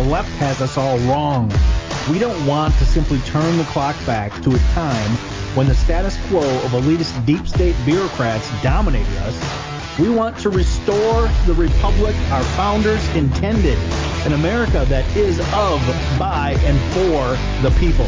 [0.00, 1.52] The left has us all wrong.
[2.10, 5.10] We don't want to simply turn the clock back to a time
[5.54, 9.98] when the status quo of elitist deep state bureaucrats dominated us.
[9.98, 13.76] We want to restore the republic our founders intended,
[14.24, 15.86] an America that is of,
[16.18, 18.06] by, and for the people.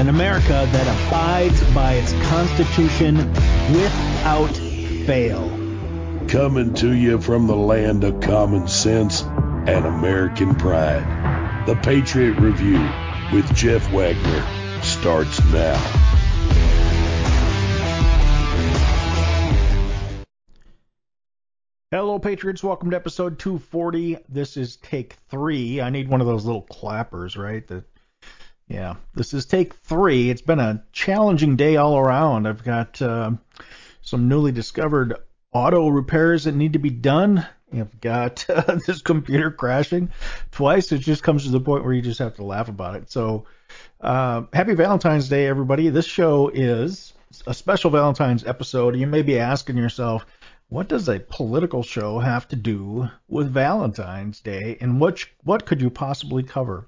[0.00, 3.18] An America that abides by its Constitution
[3.72, 4.56] without
[5.06, 5.48] fail.
[6.26, 9.22] Coming to you from the land of common sense
[9.66, 11.66] and American pride.
[11.66, 12.80] The Patriot Review
[13.32, 15.78] with Jeff Wagner starts now.
[21.92, 22.64] Hello, Patriots.
[22.64, 24.16] Welcome to episode 240.
[24.28, 25.80] This is take three.
[25.80, 27.64] I need one of those little clappers, right?
[27.68, 27.84] That,
[28.66, 30.28] yeah, this is take three.
[30.28, 32.48] It's been a challenging day all around.
[32.48, 33.30] I've got uh,
[34.00, 35.14] some newly discovered
[35.52, 37.46] auto repairs that need to be done.
[37.74, 40.10] I've got uh, this computer crashing
[40.50, 40.92] twice.
[40.92, 43.10] It just comes to the point where you just have to laugh about it.
[43.10, 43.46] So,
[44.00, 45.88] uh, happy Valentine's Day, everybody.
[45.88, 47.12] This show is
[47.46, 48.96] a special Valentine's episode.
[48.96, 50.26] You may be asking yourself,
[50.68, 55.82] what does a political show have to do with Valentine's Day, and what what could
[55.82, 56.86] you possibly cover?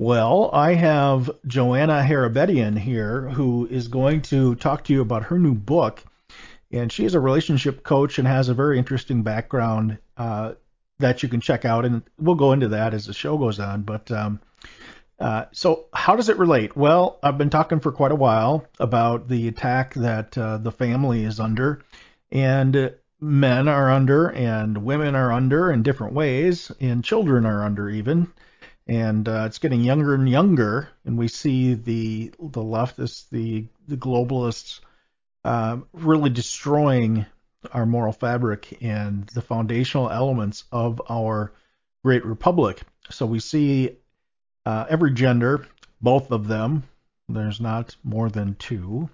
[0.00, 5.38] Well, I have Joanna Hairabedian here, who is going to talk to you about her
[5.38, 6.04] new book,
[6.70, 10.52] and she is a relationship coach and has a very interesting background uh,
[10.98, 13.82] that you can check out, and we'll go into that as the show goes on.
[13.82, 14.40] But um,
[15.18, 16.76] uh, so, how does it relate?
[16.76, 21.24] Well, I've been talking for quite a while about the attack that uh, the family
[21.24, 21.82] is under
[22.30, 27.88] and men are under and women are under in different ways and children are under
[27.88, 28.32] even
[28.86, 33.96] and uh, it's getting younger and younger and we see the the leftists the the
[33.96, 34.80] globalists
[35.48, 37.26] uh, really destroying
[37.72, 41.52] our moral fabric and the foundational elements of our
[42.04, 43.96] great republic so we see
[44.64, 45.66] uh, every gender
[46.00, 46.84] both of them
[47.28, 49.10] there's not more than two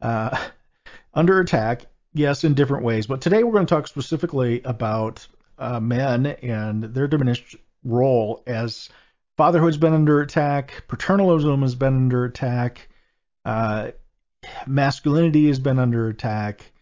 [0.00, 0.36] uh,
[1.14, 1.86] under attack
[2.16, 3.06] Yes, in different ways.
[3.06, 5.26] But today we're going to talk specifically about
[5.58, 8.88] uh, men and their diminished role as
[9.36, 12.88] fatherhood's been under attack, paternalism has been under attack,
[13.44, 13.90] uh,
[14.66, 16.72] masculinity has been under attack,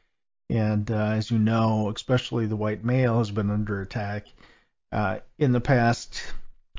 [0.50, 4.26] and uh, as you know, especially the white male has been under attack
[4.92, 6.22] uh, in the past.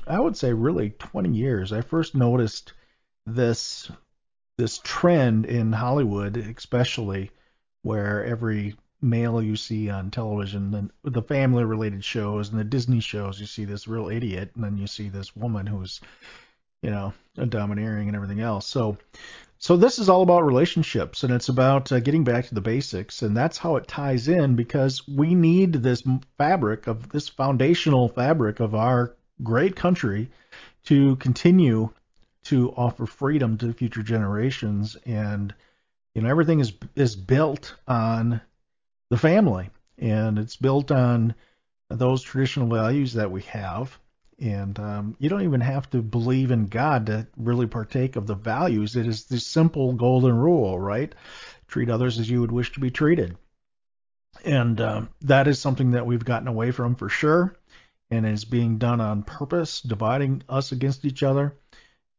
[0.06, 1.72] I would say really 20 years.
[1.72, 2.72] I first noticed
[3.26, 3.90] this
[4.58, 7.30] this trend in Hollywood, especially
[7.82, 13.00] where every male you see on television and the family related shows and the Disney
[13.00, 16.00] shows you see this real idiot and then you see this woman who's
[16.82, 18.96] you know a domineering and everything else so
[19.58, 23.22] so this is all about relationships and it's about uh, getting back to the basics
[23.22, 26.02] and that's how it ties in because we need this
[26.38, 30.30] fabric of this foundational fabric of our great country
[30.84, 31.90] to continue
[32.44, 34.96] to offer freedom to future generations.
[35.04, 35.52] And
[36.14, 38.40] you know everything is is built on
[39.10, 41.34] the family and it's built on
[41.88, 43.98] those traditional values that we have
[44.38, 48.34] and um, you don't even have to believe in god to really partake of the
[48.34, 48.96] values.
[48.96, 51.14] It is the simple golden rule right?
[51.68, 53.36] Treat others as you would wish to be treated.
[54.44, 57.56] And um, that is something that we've gotten away from for sure.
[58.08, 61.56] And is being done on purpose dividing us against each other.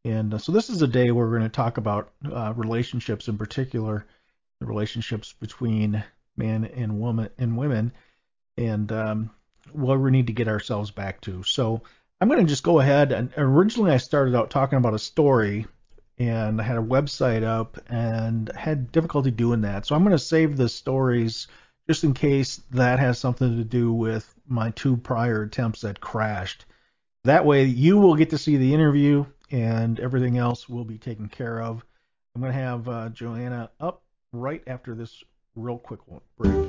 [0.04, 3.28] And uh, so this is a day where we're going to talk about uh, relationships
[3.28, 4.04] in particular,
[4.60, 6.04] the relationships between
[6.36, 7.92] man and woman and women,
[8.58, 9.30] and um,
[9.72, 11.42] what we need to get ourselves back to.
[11.42, 11.82] So
[12.20, 15.66] I'm going to just go ahead and originally I started out talking about a story
[16.18, 19.86] and I had a website up and had difficulty doing that.
[19.86, 21.46] So I'm going to save the stories
[21.86, 26.64] just in case that has something to do with my two prior attempts that crashed.
[27.24, 31.28] That way you will get to see the interview and everything else will be taken
[31.28, 31.84] care of.
[32.34, 34.02] I'm going to have uh, Joanna up
[34.32, 35.22] right after this
[35.54, 36.00] real quick
[36.36, 36.67] break.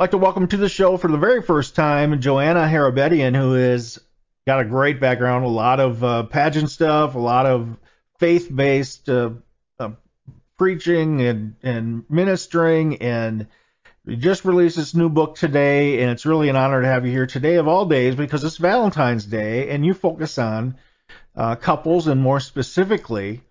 [0.00, 3.98] Like to welcome to the show for the very first time Joanna Hairabedian, who has
[4.46, 7.76] got a great background, a lot of uh, pageant stuff, a lot of
[8.18, 9.32] faith-based uh,
[9.78, 9.90] uh,
[10.56, 13.46] preaching and, and ministering, and
[14.06, 17.12] we just released this new book today, and it's really an honor to have you
[17.12, 20.78] here today of all days because it's Valentine's Day, and you focus on
[21.36, 23.42] uh, couples and more specifically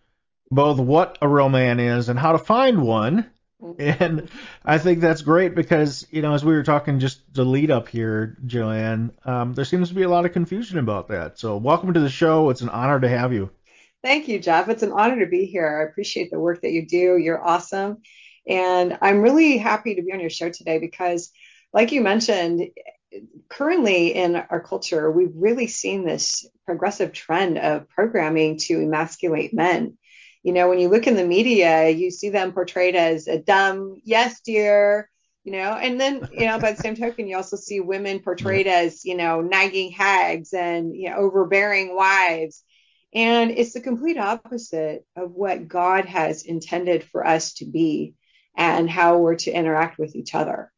[0.50, 3.30] both what a man is and how to find one
[3.80, 4.30] and
[4.64, 7.90] I think that's great because, you know, as we were talking just the lead up
[7.90, 11.40] here, Joanne, um, there seems to be a lot of confusion about that.
[11.40, 12.50] So, welcome to the show.
[12.50, 13.50] It's an honor to have you.
[14.02, 14.70] Thank you, Jeff.
[14.70, 15.82] It's an honor to be here.
[15.82, 17.18] I appreciate the work that you do.
[17.18, 17.98] You're awesome.
[18.48, 21.32] And I'm really happy to be on your show today because,
[21.74, 22.70] like you mentioned,
[23.50, 29.98] currently in our culture, we've really seen this progressive trend of programming to emasculate men
[30.44, 34.00] you know, when you look in the media, you see them portrayed as a dumb,
[34.04, 35.10] yes, dear,
[35.44, 38.68] you know, and then, you know, by the same token, you also see women portrayed
[38.68, 42.64] as, you know, nagging hags and, you know, overbearing wives.
[43.14, 48.14] And it's the complete opposite of what God has intended for us to be
[48.56, 50.72] and how we're to interact with each other.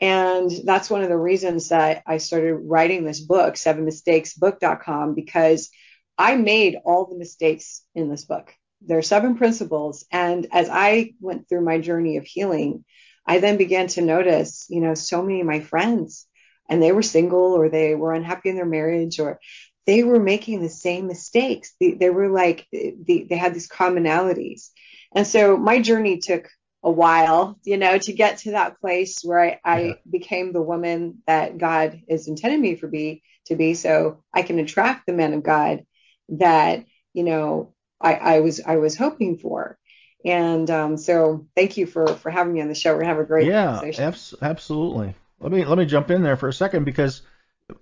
[0.00, 5.70] And that's one of the reasons that I started writing this book, sevenmistakesbook.com, because
[6.16, 10.04] I made all the mistakes in this book there are seven principles.
[10.10, 12.84] And as I went through my journey of healing,
[13.26, 16.26] I then began to notice, you know, so many of my friends,
[16.68, 19.40] and they were single or they were unhappy in their marriage or
[19.86, 21.72] they were making the same mistakes.
[21.80, 24.68] They, they were like, they, they had these commonalities.
[25.14, 26.48] And so my journey took
[26.82, 29.92] a while, you know, to get to that place where I, I yeah.
[30.10, 34.58] became the woman that God is intended me for be to be, so I can
[34.58, 35.84] attract the men of God
[36.30, 36.84] that
[37.14, 39.78] you know I, I was I was hoping for.
[40.24, 42.92] And um, so thank you for for having me on the show.
[42.92, 44.04] We're gonna have a great yeah, conversation.
[44.04, 45.14] Abs- absolutely.
[45.40, 47.22] Let me let me jump in there for a second because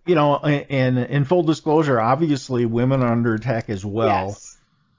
[0.05, 4.59] you know, in in full disclosure, obviously women are under attack as well, yes.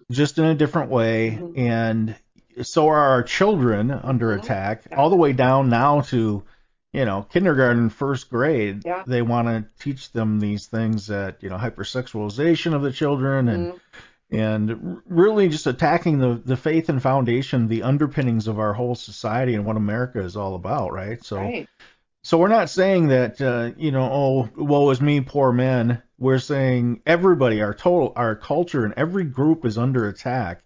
[0.10, 1.60] just in a different way, mm-hmm.
[1.60, 2.16] and
[2.64, 4.44] so are our children under mm-hmm.
[4.44, 4.98] attack, yeah.
[4.98, 6.44] all the way down now to
[6.92, 8.84] you know kindergarten, first grade.
[8.84, 9.04] Yeah.
[9.06, 13.68] They want to teach them these things that you know hypersexualization of the children and
[13.68, 13.78] mm-hmm
[14.30, 19.54] and really just attacking the, the faith and foundation, the underpinnings of our whole society
[19.54, 21.24] and what America is all about, right?
[21.24, 21.68] So, right.
[22.24, 26.02] so we're not saying that, uh, you know, oh, woe is me, poor men.
[26.20, 30.62] We're saying everybody, our total, our culture, and every group is under attack.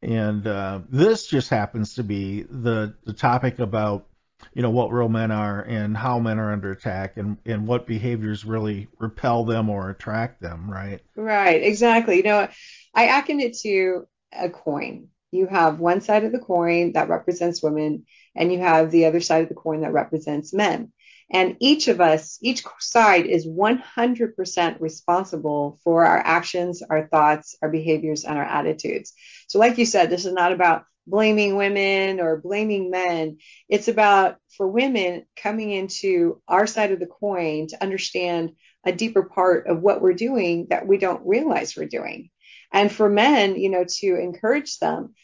[0.00, 4.06] And uh, this just happens to be the the topic about
[4.54, 7.86] you know what real men are and how men are under attack and and what
[7.86, 12.48] behaviors really repel them or attract them right right exactly you know
[12.96, 15.08] I akin it to a coin.
[15.30, 19.20] You have one side of the coin that represents women, and you have the other
[19.20, 20.92] side of the coin that represents men.
[21.30, 27.68] And each of us, each side is 100% responsible for our actions, our thoughts, our
[27.68, 29.12] behaviors, and our attitudes.
[29.48, 33.38] So, like you said, this is not about blaming women or blaming men.
[33.68, 38.52] It's about for women coming into our side of the coin to understand
[38.86, 42.30] a deeper part of what we're doing that we don't realize we're doing
[42.76, 45.14] and for men, you know, to encourage them.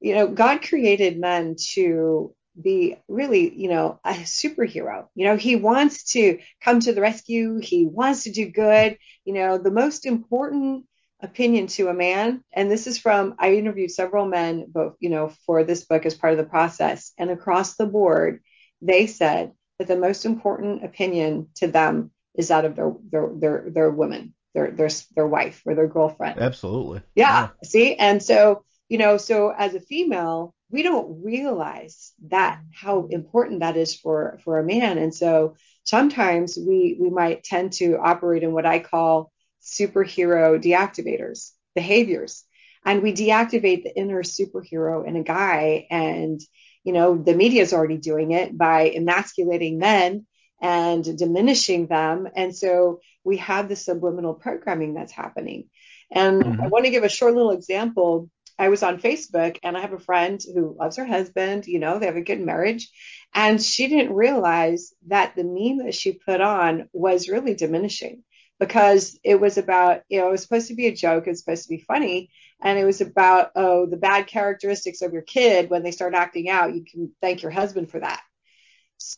[0.00, 5.08] You know, God created men to be really, you know, a superhero.
[5.14, 8.96] You know, he wants to come to the rescue, he wants to do good.
[9.26, 10.86] You know, the most important
[11.20, 15.32] opinion to a man, and this is from, I interviewed several men, both, you know,
[15.44, 18.40] for this book as part of the process, and across the board,
[18.80, 23.70] they said that the most important opinion to them is that of their their their,
[23.70, 26.38] their women their their their wife or their girlfriend.
[26.38, 27.02] Absolutely.
[27.14, 27.48] Yeah.
[27.62, 27.68] yeah.
[27.68, 33.60] See, and so you know, so as a female, we don't realize that how important
[33.60, 38.42] that is for for a man, and so sometimes we we might tend to operate
[38.42, 39.32] in what I call
[39.62, 42.44] superhero deactivators behaviors,
[42.84, 46.40] and we deactivate the inner superhero in a guy, and
[46.84, 50.26] you know the media is already doing it by emasculating men
[50.62, 52.28] and diminishing them.
[52.34, 55.68] And so we have the subliminal programming that's happening.
[56.10, 56.62] And mm-hmm.
[56.62, 58.30] I want to give a short little example.
[58.58, 61.98] I was on Facebook and I have a friend who loves her husband, you know,
[61.98, 62.88] they have a good marriage.
[63.34, 68.22] And she didn't realize that the meme that she put on was really diminishing
[68.60, 71.64] because it was about, you know, it was supposed to be a joke, it's supposed
[71.64, 72.30] to be funny.
[72.60, 76.48] And it was about, oh, the bad characteristics of your kid when they start acting
[76.48, 78.20] out, you can thank your husband for that.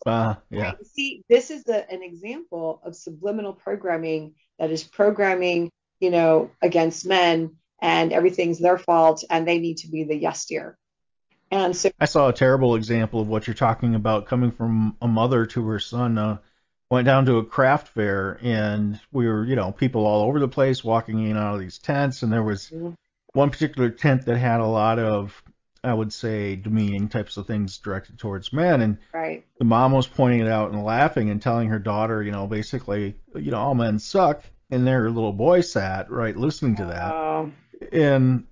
[0.06, 0.62] Uh, yeah.
[0.62, 0.86] Right?
[0.86, 7.06] See, this is the, an example of subliminal programming that is programming, you know, against
[7.06, 10.76] men and everything's their fault and they need to be the yes dear.
[11.50, 15.06] And so I saw a terrible example of what you're talking about coming from a
[15.08, 16.18] mother to her son.
[16.18, 16.38] Uh,
[16.90, 20.48] went down to a craft fair and we were, you know, people all over the
[20.48, 22.94] place walking in and out of these tents, and there was Mhm.
[23.32, 25.42] one particular tent that had a lot of,
[25.84, 30.06] I would say, demeaning types of things directed towards men, and right, the mom was
[30.06, 33.74] pointing it out and laughing and telling her daughter, you know, basically, you know, all
[33.74, 37.14] men suck, and their little boy sat right listening to that.
[37.14, 37.52] Oh,
[37.92, 38.46] and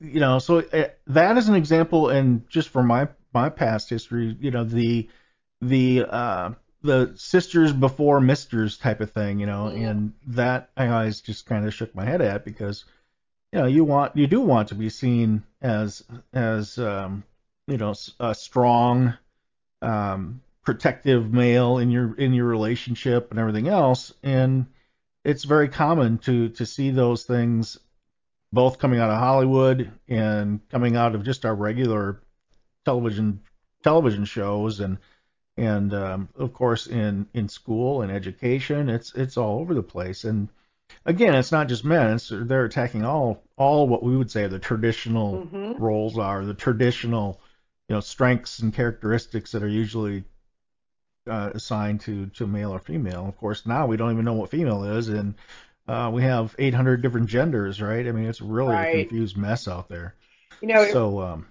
[0.00, 4.36] you know so uh, that is an example and just from my my past history
[4.40, 5.08] you know the
[5.60, 6.50] the uh
[6.82, 9.64] the sisters before misters type of thing you know.
[9.74, 9.90] Mhm.
[9.90, 12.84] and that i always just kind of shook my head at because
[13.54, 17.22] you know you want you do want to be seen as as um
[17.68, 19.14] you know a strong
[19.80, 24.12] um protective male in your in your relationship and everything else.
[24.24, 24.66] And
[25.22, 27.78] it's very common to to see those things
[28.52, 32.20] both coming out of Hollywood and coming out of just our regular
[32.84, 33.40] television
[33.84, 34.98] television shows and
[35.56, 38.88] and um, of course in in school and education.
[38.88, 40.24] It's it's all over the place.
[40.24, 40.48] And
[41.06, 44.58] again it's not just men it's they're attacking all all what we would say the
[44.58, 45.78] traditional mhm.
[45.78, 47.40] roles are the traditional
[47.88, 50.24] you know strengths and characteristics that are usually
[51.28, 53.26] uh, assigned to to male or female.
[53.26, 55.34] Of course now we don't even know what female is and
[55.86, 58.06] uh, we have 800 different genders right?
[58.06, 60.14] I mean it's really a confused mess out there.
[60.60, 61.46] You know, so um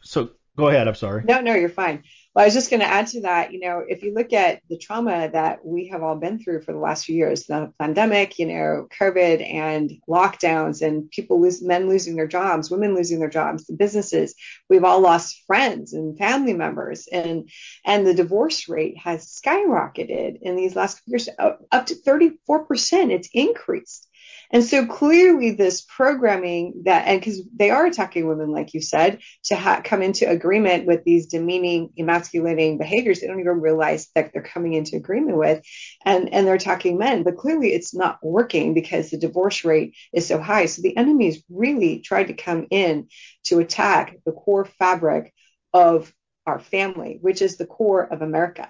[0.00, 2.02] so go ahead i'm sorry No, no, you're fine.
[2.34, 3.52] Well, I was just going to add to that.
[3.52, 6.72] You know, if you look at the trauma that we have all been through for
[6.72, 11.88] the last few years, the pandemic, you know, COVID and lockdowns and people lose, men
[11.88, 14.34] losing their jobs, women losing their jobs, the businesses,
[14.68, 17.48] we've all lost friends and family members, and
[17.84, 23.12] and the divorce rate has skyrocketed in these last few years up, to 34 percent.
[23.12, 24.06] It's increased.
[24.52, 29.20] And so clearly, this programming that, and because they are attacking women, like you said,
[29.44, 34.32] to ha- come into agreement with these demeaning, emasculating behaviors they don't even realize that
[34.32, 35.64] they're coming into agreement with,
[36.04, 37.22] and and they're attacking men.
[37.22, 40.66] But clearly, it's not working because the divorce rate is so high.
[40.66, 43.08] So the enemy's really tried to come in
[43.44, 45.32] to attack the core fabric
[45.72, 46.12] of
[46.46, 48.68] our family, which is the core of America.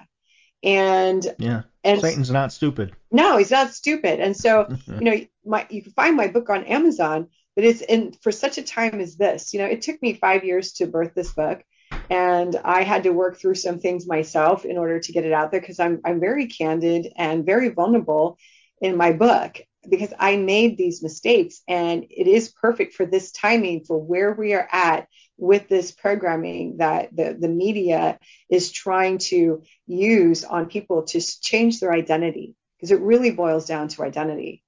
[0.62, 4.20] And yeah and satan's not stupid no, he's not stupid.
[4.20, 8.12] And so, you know, my you can find my book on Amazon, but it's in
[8.20, 9.52] for such a time as this.
[9.52, 11.62] You know, it took me five years to birth this book,
[12.10, 15.50] and I had to work through some things myself in order to get it out
[15.50, 18.38] there because I'm I'm very candid and very vulnerable
[18.80, 19.58] in my book
[19.88, 24.52] because I made these mistakes, and it is perfect for this timing for where we
[24.52, 25.08] are at
[25.38, 28.18] with this programming that the, the media
[28.50, 33.88] is trying to use on people to change their identity because it really boils down
[33.88, 34.62] to identity.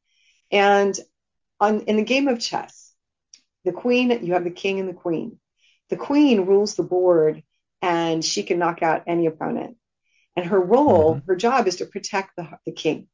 [0.51, 0.99] And
[1.61, 2.93] on in the game of chess,
[3.65, 5.39] the queen, you have the king and the queen.
[5.91, 7.43] The queen rules the board
[7.81, 9.77] and she can knock out any opponent.
[10.37, 11.27] And her role, mm-hmm.
[11.27, 13.09] her job is to protect the, the king.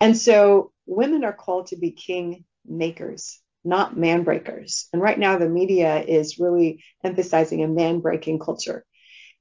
[0.00, 4.88] And so women are called to be king makers, not man breakers.
[4.92, 8.84] And right now, the media is really emphasizing a man breaking culture.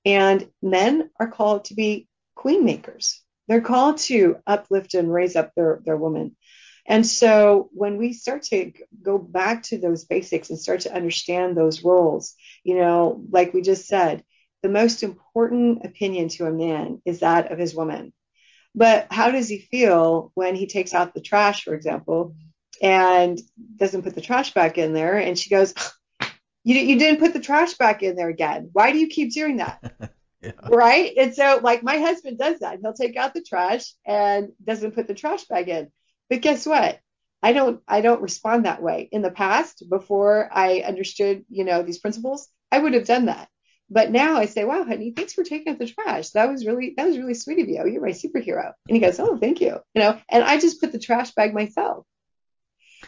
[0.06, 3.22] And men are called to be queen makers.
[3.48, 6.36] They're called to uplift and raise up their, their women.
[6.86, 11.56] And so when we start to go back to those basics and start to understand
[11.56, 14.24] those roles, you know, like we just said,
[14.64, 18.14] the most important opinion to a man is that of his woman.
[18.76, 22.36] But how does he feel when he takes out the trash, for example,
[22.82, 23.40] and
[23.78, 25.18] doesn't put the trash back in there?
[25.18, 25.74] And she goes,
[26.64, 28.70] you, you didn't put the trash back in there again.
[28.74, 29.80] Why do you keep doing that?
[30.42, 31.14] yeah right?
[31.18, 32.80] And so, like, my husband does that.
[32.82, 35.92] He'll take out the trash and doesn't put the trash bag in.
[36.30, 37.00] But guess what?
[37.42, 37.82] I don't.
[37.88, 39.10] I don't respond that way.
[39.12, 43.50] In the past, before I understood, you know, these principles, I would have done that.
[43.90, 46.30] But now I say, "Wow, honey, thanks for taking out the trash.
[46.32, 47.86] That was really that was really sweet of you.
[47.86, 50.94] You're my superhero." And he goes, "Oh, thank you." You know, and I just put
[50.94, 52.06] the trash bag myself.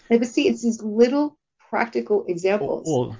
[0.09, 1.37] And but see, it's these little
[1.69, 2.83] practical examples.
[2.87, 3.17] well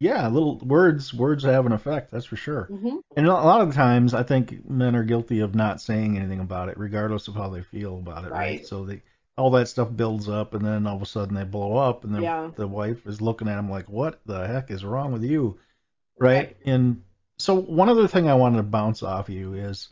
[0.00, 3.00] yeah little words words have an effect that's for sure Mhm.
[3.16, 6.68] and a lot of times i think men are guilty of not saying anything about
[6.68, 8.66] it regardless of how they feel about it right, Right.
[8.66, 9.02] so they
[9.36, 12.14] all that stuff builds up and then all of a sudden they blow up and
[12.14, 12.50] the, Yeah.
[12.56, 15.58] the wife is looking at him like what the heck is wrong with you
[16.18, 16.56] right?
[16.64, 17.02] And
[17.38, 19.88] so one other thing I wanted to bounce off you is,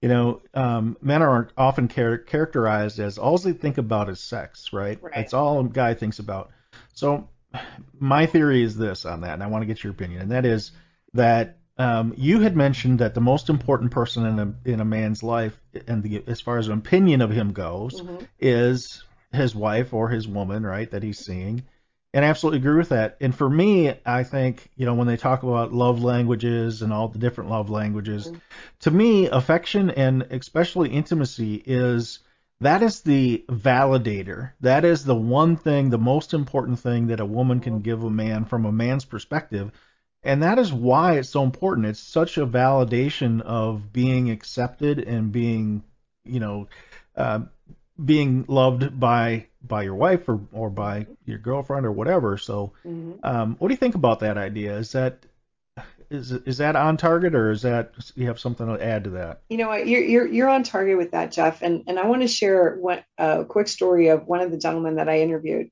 [0.00, 4.72] you know, um, men are often char- characterized as all they think about is sex,
[4.72, 5.02] right?
[5.02, 5.12] Right.
[5.14, 6.50] That's all a guy thinks about.
[6.94, 7.28] So
[7.98, 10.44] my theory is this on that, and I want to get your opinion, and that
[10.46, 10.72] is
[11.14, 15.22] that um, you had mentioned that the most important person in a in a man's
[15.22, 18.26] life, and the, as far as an opinion of him goes, Mhm.
[18.38, 19.02] is
[19.32, 20.90] his wife or his woman, right?
[20.90, 21.62] That he's seeing.
[22.12, 23.16] And I absolutely agree with that.
[23.20, 27.08] And for me, I think, you know, when they talk about love languages and all
[27.08, 28.38] the different love languages, mm-hmm.
[28.80, 32.18] to me, affection and especially intimacy is
[32.60, 34.52] that is the validator.
[34.60, 37.82] That is the one thing, the most important thing that a woman can mm-hmm.
[37.82, 39.70] give a man from a man's perspective.
[40.22, 41.86] And that is why it's so important.
[41.86, 45.84] It's such a validation of being accepted and being,
[46.24, 46.68] you know,
[47.16, 47.40] uh,
[48.04, 52.38] being loved by by your wife or or by your girlfriend or whatever.
[52.38, 53.12] So, mm-hmm.
[53.22, 54.76] um, what do you think about that idea?
[54.78, 55.24] Is that
[56.10, 59.42] is is that on target or is that you have something to add to that?
[59.48, 61.62] You know what, you're you're you're on target with that, Jeff.
[61.62, 64.96] And and I want to share one a quick story of one of the gentlemen
[64.96, 65.70] that I interviewed,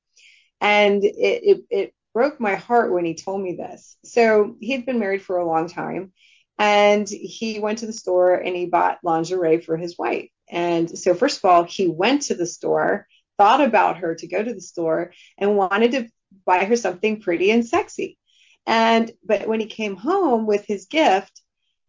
[0.60, 3.96] and it it, it broke my heart when he told me this.
[4.04, 6.12] So he had been married for a long time.
[6.60, 10.28] And he went to the store and he bought lingerie for his wife.
[10.50, 13.06] And so, first of all, he went to the store,
[13.38, 16.08] thought about her to go to the store, and wanted to
[16.44, 18.18] buy her something pretty and sexy.
[18.66, 21.40] And but when he came home with his gift,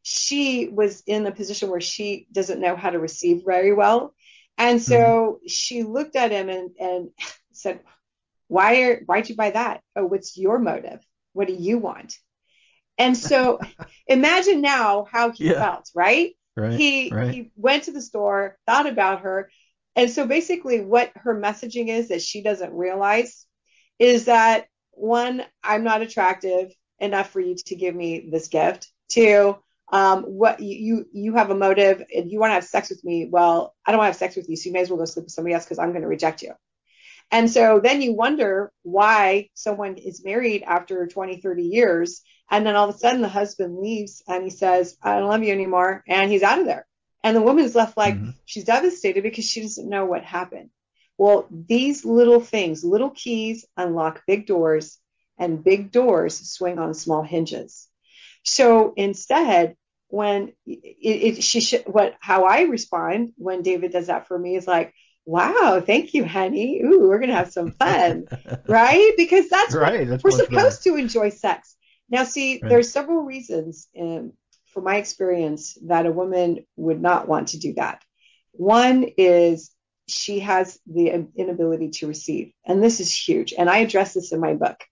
[0.01, 4.13] she was in a position where she doesn't know how to receive very well.
[4.57, 5.47] And so mm-hmm.
[5.47, 7.09] she looked at him and, and
[7.53, 7.79] said,
[8.47, 9.81] Why are why'd you buy that?
[9.95, 10.99] Oh, what's your motive?
[11.33, 12.15] What do you want?
[12.97, 13.59] And so
[14.07, 15.59] imagine now how he yeah.
[15.59, 16.35] felt, right?
[16.55, 17.33] Right, he right.
[17.33, 19.49] he went to the store, thought about her,
[19.95, 23.45] and so basically what her messaging is that she doesn't realize
[23.97, 28.91] is that one, I'm not attractive enough for you to give me this gift.
[29.09, 29.57] Two,
[29.91, 33.27] um, what you you have a motive and you want to have sex with me.
[33.29, 35.05] Well, I don't want to have sex with you, so you may as well go
[35.05, 36.53] sleep with somebody else because I'm going to reject you.
[37.31, 42.21] And so then you wonder why someone is married after 20, 30 years.
[42.49, 45.43] And then all of a sudden the husband leaves and he says, I don't love
[45.43, 46.03] you anymore.
[46.07, 46.87] And he's out of there.
[47.23, 48.31] And the woman's left like mm-hmm.
[48.45, 50.69] she's devastated because she doesn't know what happened.
[51.17, 54.97] Well, these little things, little keys unlock big doors
[55.37, 57.87] and big doors swing on small hinges.
[58.45, 59.75] So instead,
[60.07, 64.55] when it, it she should, what, how I respond when David does that for me
[64.55, 64.93] is like,
[65.25, 66.81] wow, thank you, honey.
[66.81, 68.25] Ooh, we're going to have some fun,
[68.67, 69.11] right?
[69.17, 70.07] Because that's right.
[70.07, 71.75] That's we're supposed to enjoy sex.
[72.09, 72.69] Now, see, right.
[72.69, 74.33] there's several reasons, in,
[74.73, 78.03] from my experience, that a woman would not want to do that.
[78.53, 79.71] One is
[80.07, 83.53] she has the inability to receive, and this is huge.
[83.57, 84.83] And I address this in my book.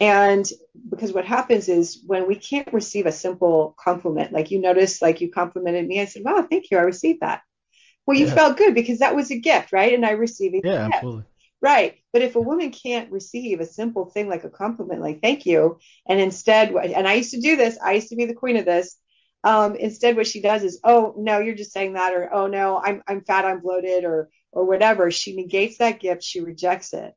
[0.00, 0.48] And
[0.88, 5.20] because what happens is when we can't receive a simple compliment, like you notice, like
[5.20, 7.42] you complimented me, I said, wow, thank you, I received that.
[8.06, 8.34] Well, you yeah.
[8.34, 9.92] felt good because that was a gift, right?
[9.92, 10.62] And I received it.
[10.64, 11.24] Yeah, absolutely.
[11.60, 11.96] Right.
[12.12, 15.78] But if a woman can't receive a simple thing like a compliment, like thank you,
[16.06, 18.64] and instead, and I used to do this, I used to be the queen of
[18.64, 18.96] this.
[19.44, 22.80] Um, instead, what she does is, oh no, you're just saying that, or oh no,
[22.82, 25.10] I'm I'm fat, I'm bloated, or or whatever.
[25.10, 27.14] She negates that gift, she rejects it.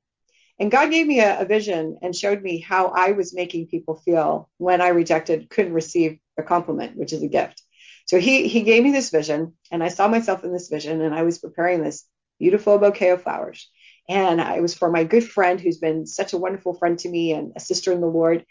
[0.60, 3.96] And God gave me a, a vision and showed me how I was making people
[3.96, 7.64] feel when I rejected, couldn't receive a compliment, which is a gift.
[8.06, 11.16] So he he gave me this vision, and I saw myself in this vision, and
[11.16, 12.06] I was preparing this
[12.40, 13.70] beautiful bouquet of flowers.
[14.10, 17.34] And it was for my good friend who's been such a wonderful friend to me
[17.34, 18.46] and a sister in the Lord.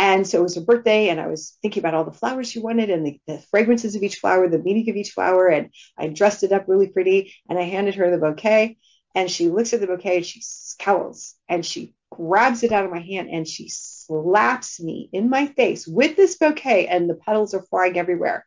[0.00, 2.58] And so it was her birthday, and I was thinking about all the flowers she
[2.58, 5.48] wanted and the, the, fragrances of each flower, the meaning of each flower.
[5.48, 8.78] And I dressed it up really pretty, and I handed her the bouquet.
[9.14, 12.90] And she looks at the bouquet and she scowls and she grabs it out of
[12.90, 17.52] my hand and she slaps me in my face with this bouquet, and the petals
[17.52, 18.46] are flying everywhere.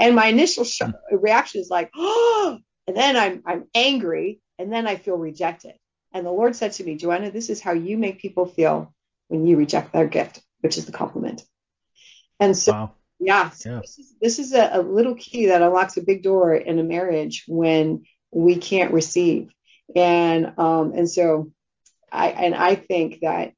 [0.00, 0.82] And my initial sh-
[1.12, 2.58] reaction is like, oh,
[2.88, 5.74] and then I'm I'm angry, and then I feel rejected.
[6.12, 8.92] And the Lord said to me, Joanna, this is how you make people feel
[9.28, 11.42] when you reject their gift, which is the compliment.
[12.40, 12.92] And so, wow.
[13.18, 16.22] yeah, so yeah, this is, this is a, a little key that unlocks a big
[16.22, 19.50] door in a marriage when we can't receive.
[19.94, 21.52] And um, and so,
[22.12, 23.52] I and I think that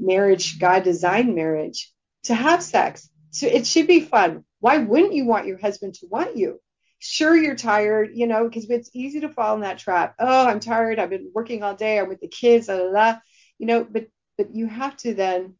[0.00, 1.92] marriage, God designed marriage
[2.24, 3.08] to have sex.
[3.30, 4.44] So it should be fun.
[4.60, 6.60] Why wouldn't you want your husband to want you?
[6.98, 10.14] Sure, you're tired, you know, because it's easy to fall in that trap.
[10.18, 10.98] Oh, I'm tired.
[10.98, 11.98] I've been working all day.
[11.98, 13.18] I'm with the kids, blah, blah, blah.
[13.58, 14.06] you know, but
[14.38, 15.54] but you have to then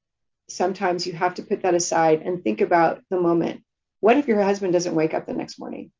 [0.52, 3.62] sometimes you have to put that aside and think about the moment.
[4.00, 5.90] What if your husband doesn't wake up the next morning?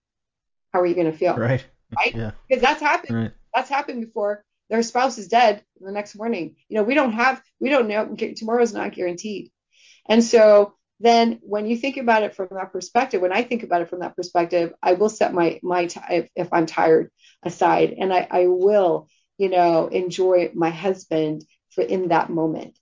[0.73, 1.37] How are you going to feel?
[1.37, 1.65] Right.
[1.97, 2.15] Right.
[2.15, 2.33] Yeah.
[2.49, 3.17] Because that's happened.
[3.17, 3.33] Right.
[3.55, 4.45] That's happened before.
[4.71, 6.57] Their spouse is dead the next morning.
[6.69, 8.17] You know, we don't have, we don't know.
[8.35, 9.51] Tomorrow's not guaranteed.
[10.09, 13.83] And so then when you think about it from that perspective, when I think about
[13.83, 17.11] it from that perspective, I will set my my t- if, if I'm tired
[17.43, 22.79] aside, and I, I will, you know, enjoy my husband for in that moment.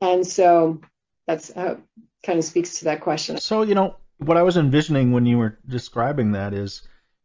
[0.00, 0.80] And so
[1.26, 1.76] that's uh,
[2.24, 3.38] kind of speaks to that question.
[3.38, 6.82] So you know what I was envisioning when you were describing that is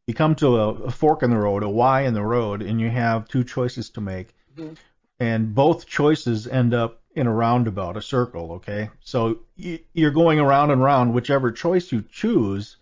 [0.08, 2.80] you come to a, a fork in the road, a Y in the road, and
[2.80, 4.74] you have two choices to make, mm-hmm.
[5.20, 8.90] and both choices end up in a roundabout, a circle, okay?
[9.02, 12.78] So you're going around and around whichever choice you choose,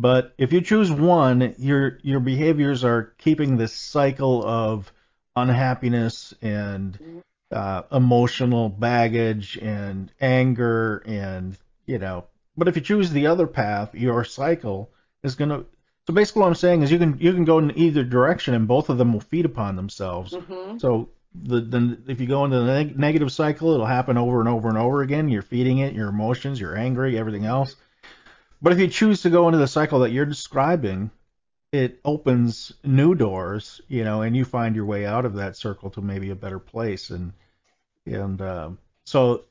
[0.00, 4.92] but if you choose one, your your behaviors are keeping this cycle of
[5.36, 11.56] unhappiness and uh, emotional baggage and anger and
[11.86, 12.24] you know.
[12.56, 14.90] But if you choose the other path, your cycle
[15.22, 15.64] is gonna.
[16.06, 18.68] So basically, what I'm saying is you can you can go in either direction, and
[18.68, 20.32] both of them will feed upon themselves.
[20.32, 20.78] Mm-hmm.
[20.78, 24.48] So the, the if you go into the neg- negative cycle, it'll happen over and
[24.48, 25.28] over and over again.
[25.28, 27.76] You're feeding it your emotions, you're angry, everything else.
[28.60, 31.10] But if you choose to go into the cycle that you're describing,
[31.72, 35.90] it opens new doors, you know, and you find your way out of that circle
[35.90, 37.10] to maybe a better place.
[37.10, 37.32] And
[38.06, 39.44] and um, so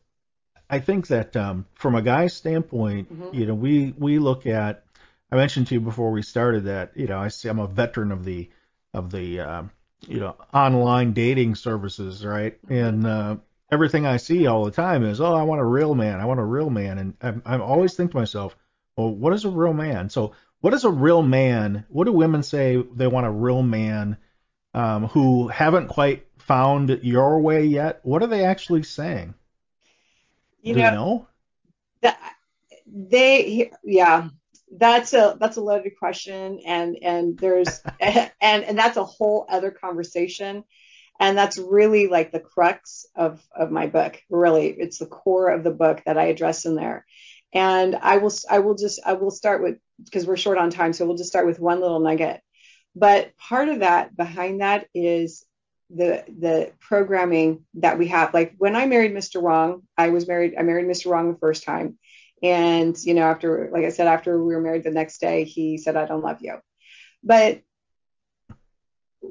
[0.69, 3.34] I think that um, from a guy's standpoint, Mhm.
[3.34, 4.84] you know, we we look at.
[5.32, 8.12] I mentioned to you before we started that you know I see I'm a veteran
[8.12, 8.49] of the
[8.93, 12.58] of the um, you know online dating services, right?
[12.69, 13.38] And uh,
[13.71, 16.19] everything I see all the time is, oh, I want a real man.
[16.19, 18.56] I want a real man, and I'm, I always think to myself,
[18.95, 20.10] well, what is a real man?
[20.10, 20.34] So
[20.67, 21.86] what is a real man?
[21.88, 24.17] What do women say they want a real man
[24.73, 28.01] um, who haven't quite found your way yet?
[28.03, 29.34] What are they actually saying?
[30.62, 31.27] You do know, you know?
[32.01, 32.19] that
[32.86, 34.27] they yeah
[34.77, 39.71] that's a that's a loaded question and and there's and and that's a whole other
[39.71, 40.65] conversation
[41.17, 45.63] and that's really like the crux of of my book really it's the core of
[45.63, 47.06] the book that i address in there
[47.53, 50.93] and i will i will just i will start with because we're short on time
[50.93, 52.41] so we'll just start with one little nugget
[52.95, 55.45] but part of that behind that is
[55.89, 60.55] the the programming that we have like when i married mr wrong i was married
[60.57, 61.97] i married mr wrong the first time
[62.43, 65.77] and you know after like i said after we were married the next day he
[65.77, 66.57] said i don't love you
[67.23, 67.62] but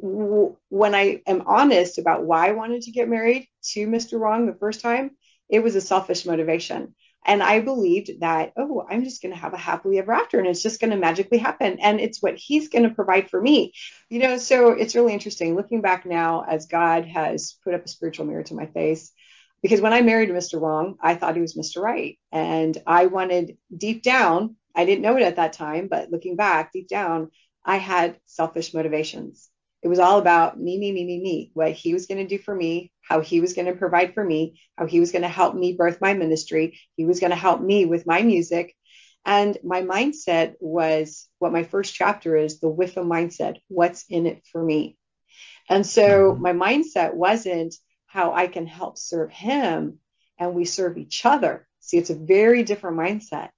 [0.00, 4.18] when I am honest about why I wanted to get married to Mr.
[4.18, 5.12] Wrong the first time,
[5.48, 6.94] it was a selfish motivation.
[7.26, 10.46] And I believed that, oh, I'm just going to have a happily ever after and
[10.46, 11.78] it's just going to magically happen.
[11.80, 13.72] And it's what he's going to provide for me.
[14.08, 17.88] You know, so it's really interesting looking back now as God has put up a
[17.88, 19.12] spiritual mirror to my face.
[19.60, 20.60] Because when I married Mr.
[20.60, 21.82] Wrong, I thought he was Mr.
[21.82, 22.18] Right.
[22.30, 26.72] And I wanted deep down, I didn't know it at that time, but looking back
[26.72, 27.30] deep down,
[27.64, 29.50] I had selfish motivations.
[29.82, 32.42] It was all about me, me, me, me, me, what he was going to do
[32.42, 35.28] for me, how he was going to provide for me, how he was going to
[35.28, 36.78] help me birth my ministry.
[36.96, 38.74] He was going to help me with my music.
[39.26, 43.58] And my mindset was what my first chapter is the with a mindset.
[43.68, 44.96] What's in it for me?
[45.68, 46.40] And so Mhm.
[46.40, 47.74] my mindset wasn't
[48.06, 50.00] how I can help serve him
[50.38, 51.66] and we serve each other.
[51.80, 53.50] See, it's a very different mindset.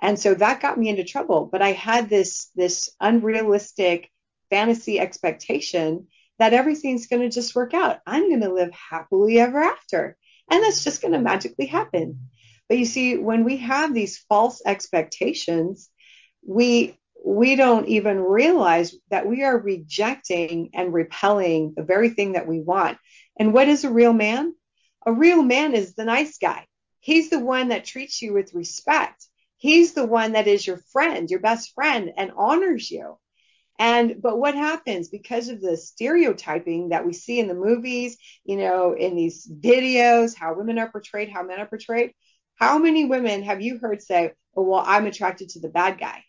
[0.00, 1.46] And so that got me into trouble.
[1.46, 4.10] But I had this this unrealistic
[4.50, 6.08] fantasy expectation
[6.40, 8.00] that everything's going to just work out.
[8.06, 10.16] I'm going to live happily ever after.
[10.50, 12.30] And that's just going to magically happen.
[12.66, 15.90] But you see, when we have these false expectations,
[16.44, 22.48] we we don't even realize that we are rejecting and repelling the very thing that
[22.48, 22.96] we want.
[23.38, 24.54] And what is a real man?
[25.04, 26.66] A real man is the nice guy.
[27.00, 29.26] He's the one that treats you with respect.
[29.58, 33.18] He's the one that is your friend, your best friend, and honors you.
[33.80, 38.56] And but what happens because of the stereotyping that we see in the movies, you
[38.56, 42.12] know, in these videos, how women are portrayed, how men are portrayed?
[42.56, 46.22] How many women have you heard say, "Oh, well, I'm attracted to the bad guy"?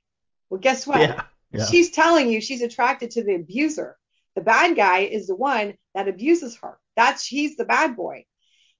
[0.49, 1.01] Well, guess what?
[1.01, 1.23] Yeah.
[1.51, 1.65] Yeah.
[1.65, 3.97] She's telling you she's attracted to the abuser.
[4.35, 6.79] The bad guy is the one that abuses her.
[6.95, 8.25] That's he's the bad boy.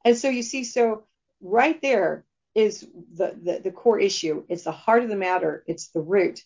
[0.05, 1.07] And so you see, so
[1.41, 4.45] right there is the, the, the core issue.
[4.47, 5.65] It's the heart of the matter.
[5.67, 6.41] It's the root.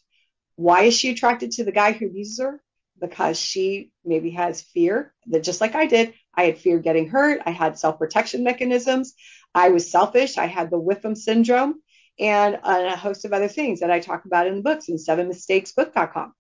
[0.56, 2.62] Why is she attracted to the guy who abuses her?
[3.00, 7.10] Because she maybe has fear that just like I did, I had fear of getting
[7.10, 7.42] hurt.
[7.46, 9.14] I had self protection mechanisms.
[9.54, 10.38] I was selfish.
[10.38, 11.82] I had the Whipham syndrome
[12.20, 16.34] and a host of other things that I talk about in the books and sevenmistakesbook.com.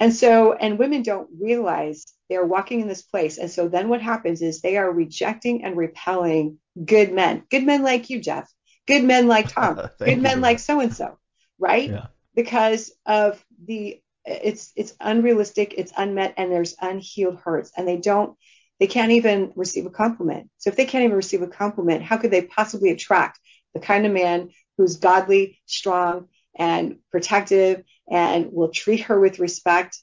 [0.00, 3.38] And so, and women don't realize they are walking in this place.
[3.38, 7.82] And so then what happens is they are rejecting and repelling good men, good men
[7.82, 8.50] like you, Jeff,
[8.86, 11.18] good men like Tom, good men like so and so,
[11.58, 11.90] right?
[11.90, 12.06] Yeah.
[12.42, 18.34] Because of the it's it's unrealistic, it's unmet, and there's unhealed hurts, and they don't
[18.78, 20.48] they can't even receive a compliment.
[20.56, 23.38] So if they can't even receive a compliment, how could they possibly attract
[23.74, 24.48] the kind of man
[24.78, 29.98] who's godly, strong, and protective, and will treat her with respect?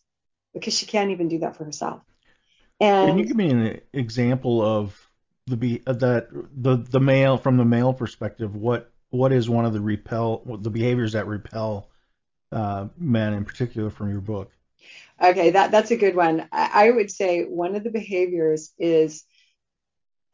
[0.54, 2.04] Because she can't even do that for herself.
[2.80, 5.10] And Can you give me an example of
[5.48, 8.56] the be of that the the male from the male perspective?
[8.56, 11.90] What what is one of the repel the behaviors that repel
[12.52, 14.52] uh, men in particular from your book?
[15.22, 16.48] Okay, that that's a good one.
[16.52, 19.24] I, would say one of the behaviors is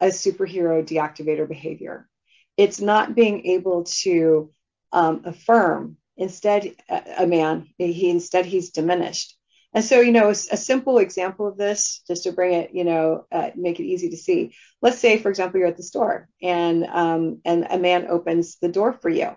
[0.00, 2.08] a superhero deactivator behavior.
[2.56, 4.50] It's not being able to
[4.92, 5.96] um, affirm.
[6.16, 9.36] Instead, a, a man, he instead he's diminished.
[9.72, 12.84] And so, you know, a, a, simple example of this, just to bring it, you
[12.84, 14.54] know, uh, make it easy to see.
[14.80, 18.68] Let's say, for example, you're at the store and um, and a man opens the
[18.68, 19.30] door for you,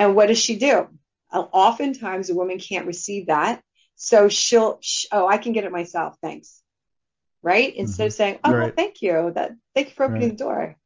[0.00, 0.88] and what does she do?
[1.32, 3.62] Oftentimes, a woman can't receive that,
[3.96, 6.60] so she'll, sh- oh, I can get it myself, thanks,
[7.42, 7.74] right?
[7.74, 8.06] Instead mm-hmm.
[8.08, 8.58] of saying, oh, right.
[8.58, 10.38] well, thank you, that thank you for opening right.
[10.38, 10.76] the door.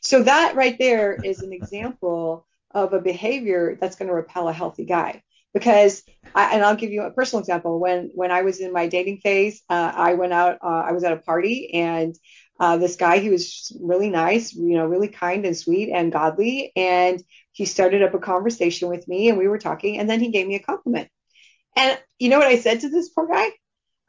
[0.00, 4.52] So that right there is an example of a behavior that's going to repel a
[4.52, 5.22] healthy guy
[5.54, 6.02] because
[6.34, 7.78] I, and I'll give you a personal example.
[7.78, 10.58] When when I was in my dating phase, uh, I went out.
[10.62, 12.14] Uh, I was at a party, and
[12.60, 16.72] uh, this guy, he was really nice, you know, really kind and sweet and godly,
[16.76, 20.30] and he started up a conversation with me, and we were talking, and then he
[20.30, 21.08] gave me a compliment.
[21.76, 23.48] And you know what I said to this poor guy?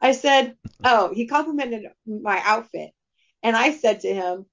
[0.00, 2.90] I said, "Oh, he complimented my outfit,"
[3.42, 4.46] and I said to him,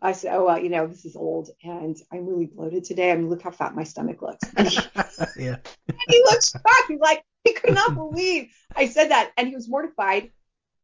[0.00, 3.10] I said, "Oh well, you know, this is old, and I'm really bloated today.
[3.10, 4.44] I mean, look how fat my stomach looks."
[5.36, 5.56] Yeah.
[5.88, 6.88] and he looks shocked.
[6.88, 10.30] He's like, he could not believe I said that, and he was mortified.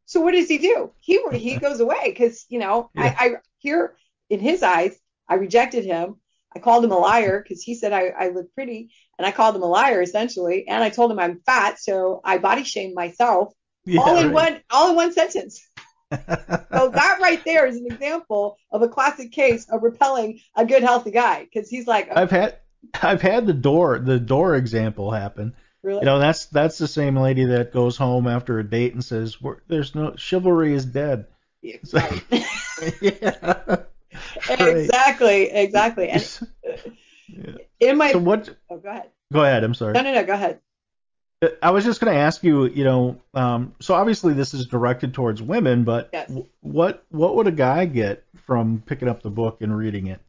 [0.08, 0.90] So what does he do?
[1.00, 3.14] He he goes away because you know yeah.
[3.18, 3.94] I, I here
[4.30, 6.16] in his eyes I rejected him.
[6.56, 9.54] I called him a liar because he said I, I look pretty, and I called
[9.54, 13.52] him a liar essentially, and I told him I'm fat, so I body shamed myself
[13.84, 14.34] yeah, all in right.
[14.34, 15.66] one all in one sentence
[16.10, 20.82] so that right there is an example of a classic case of repelling a good
[20.82, 22.58] healthy guy because he's like I've had
[23.02, 25.54] I've had the door the door example happen.
[25.88, 26.00] Really?
[26.00, 29.38] You know that's that's the same lady that goes home after a date and says
[29.68, 31.24] there's no chivalry is dead.
[31.62, 31.76] Yeah.
[31.94, 32.24] Right.
[33.00, 33.76] yeah.
[34.50, 36.08] Exactly, exactly.
[36.08, 36.40] And
[37.28, 37.52] yeah.
[37.80, 38.48] in my so what?
[38.70, 39.10] Oh, go ahead.
[39.32, 39.62] Go ahead.
[39.62, 39.92] I'm sorry.
[39.92, 40.24] No, no, no.
[40.24, 40.60] Go ahead.
[41.62, 45.14] I was just going to ask you, you know, um, so obviously this is directed
[45.14, 46.32] towards women, but yes.
[46.60, 50.20] what what would a guy get from picking up the book and reading it?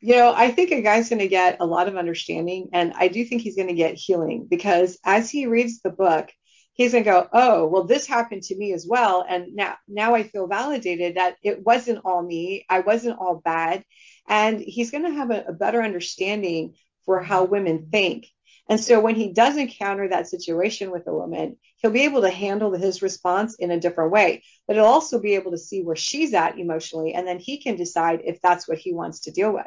[0.00, 3.08] You know, I think a guy's going to get a lot of understanding, and I
[3.08, 6.30] do think he's going to get healing because as he reads the book,
[6.74, 10.14] he's going to go, "Oh, well, this happened to me as well," and now now
[10.14, 13.84] I feel validated that it wasn't all me, I wasn't all bad,
[14.28, 18.26] and he's going to have a, a better understanding for how women think
[18.68, 22.30] and so when he does encounter that situation with a woman, he'll be able to
[22.30, 25.96] handle his response in a different way, but he'll also be able to see where
[25.96, 27.14] she's at emotionally.
[27.14, 29.66] And then he can decide if that's what he wants to deal with.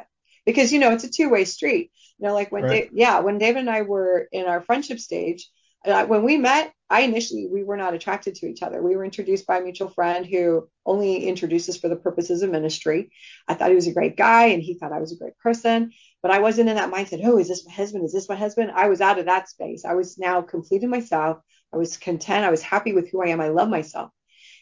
[0.50, 1.90] Because, you know, it's a two way street.
[2.18, 2.82] You know, like when, right.
[2.82, 5.48] Dave, yeah, when David and I were in our friendship stage,
[5.84, 8.82] uh, when we met, I initially we were not attracted to each other.
[8.82, 12.50] We were introduced by a mutual friend who only introduced us for the purposes of
[12.50, 13.10] ministry.
[13.48, 15.92] I thought he was a great guy, and he thought I was a great person.
[16.20, 17.22] But I wasn't in that mindset.
[17.24, 18.04] Oh, is this my husband?
[18.04, 18.72] Is this my husband?
[18.74, 19.84] I was out of that space.
[19.86, 21.38] I was now complete in myself.
[21.72, 22.44] I was content.
[22.44, 23.40] I was happy with who I am.
[23.40, 24.10] I love myself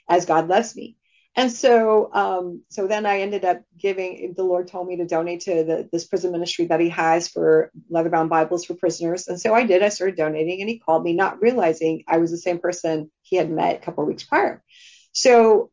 [0.09, 0.98] as God loves me.
[1.39, 4.35] And so, um, so then I ended up giving.
[4.37, 7.71] The Lord told me to donate to the, this prison ministry that He has for
[7.89, 9.29] leather-bound Bibles for prisoners.
[9.29, 9.85] And so I did.
[9.85, 13.37] I started donating, and He called me, not realizing I was the same person He
[13.37, 14.65] had met a couple of weeks prior.
[15.13, 15.71] So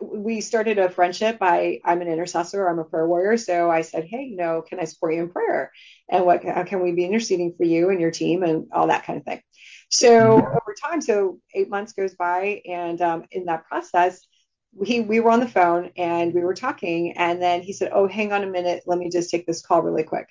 [0.00, 1.38] we started a friendship.
[1.40, 2.66] I I'm an intercessor.
[2.66, 3.36] I'm a prayer warrior.
[3.36, 5.70] So I said, hey, you know, can I support you in prayer?
[6.10, 9.04] And what how can we be interceding for you and your team and all that
[9.04, 9.42] kind of thing.
[9.90, 10.56] So mm-hmm.
[10.56, 14.26] over time, so eight months goes by, and um, in that process,
[14.74, 18.08] we we were on the phone and we were talking, and then he said, oh,
[18.08, 20.28] hang on a minute, let me just take this call really quick.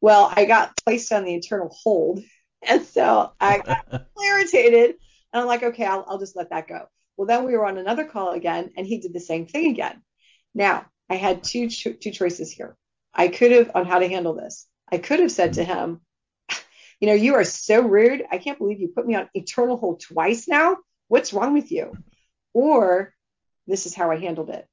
[0.00, 2.22] Well, I got placed on the internal hold,
[2.62, 3.86] and so I got
[4.24, 4.96] irritated,
[5.32, 6.86] and I'm like, okay, I'll I'll just let that go.
[7.16, 10.02] Well, then we were on another call again, and he did the same thing again.
[10.54, 12.76] Now, I had two cho- two choices here.
[13.14, 14.66] I could have on how to handle this.
[14.90, 16.02] I could have said to him,
[17.00, 18.24] you know, you are so rude.
[18.30, 20.76] I can't believe you put me on eternal hold twice now.
[21.08, 21.96] What's wrong with you?
[22.52, 23.14] Or
[23.66, 24.66] this is how I handled it.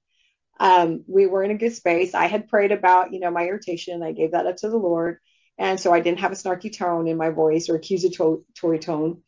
[0.60, 2.14] Um, we were in a good space.
[2.14, 4.04] I had prayed about, you know, my irritation.
[4.04, 5.18] I gave that up to the Lord.
[5.58, 9.22] And so I didn't have a snarky tone in my voice or accusatory tone.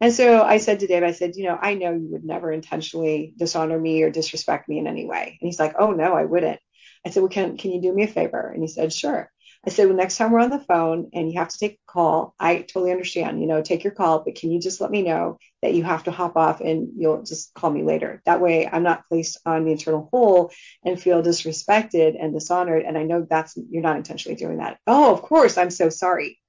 [0.00, 2.52] And so I said to Dave, I said, you know, I know you would never
[2.52, 5.38] intentionally dishonor me or disrespect me in any way.
[5.40, 6.60] And he's like, oh no, I wouldn't.
[7.06, 8.50] I said, well, can can you do me a favor?
[8.50, 9.31] And he said, sure.
[9.64, 11.92] I said, well, next time we're on the phone and you have to take a
[11.92, 15.02] call, I totally understand, you know, take your call, but can you just let me
[15.02, 18.20] know that you have to hop off and you'll just call me later?
[18.26, 20.50] That way I'm not placed on the internal hole
[20.84, 22.82] and feel disrespected and dishonored.
[22.82, 24.78] And I know that's, you're not intentionally doing that.
[24.86, 25.56] Oh, of course.
[25.56, 26.40] I'm so sorry.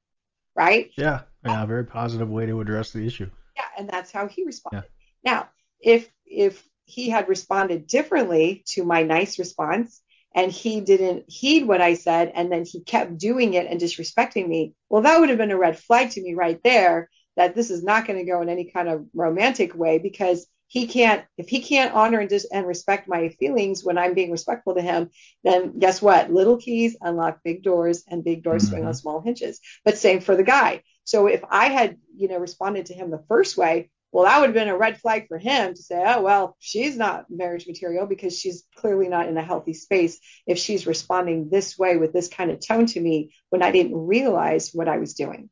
[0.56, 0.92] Right.
[0.98, 1.22] Yeah.
[1.46, 3.30] Yeah, very positive way to address the issue.
[3.58, 4.88] Yeah, and that's how he responded.
[5.24, 5.32] Yeah.
[5.32, 5.50] Now,
[5.82, 10.02] if if he had responded differently to my nice response
[10.36, 14.48] and he didn't heed what I said and then he kept doing it and disrespecting
[14.48, 17.70] me, well, that would have been a red flag to me right there that this
[17.70, 21.50] is not going to go in any kind of romantic way because he can't if
[21.50, 25.10] he can't honor and, dis, and respect my feelings when i'm being respectful to him
[25.44, 26.32] then guess what?
[26.32, 28.72] Little keys unlock big doors and big doors mm-hmm.
[28.72, 29.60] swing on small hinges.
[29.86, 30.82] But same for the guy.
[31.04, 34.48] So if i had you know responded to him the first way well that would
[34.48, 38.06] have been a red flag for him to say oh well she's not marriage material
[38.06, 42.30] because she's clearly not in a healthy space if she's responding this way with this
[42.30, 45.50] kind of tone to me when i didn't realize what i was doing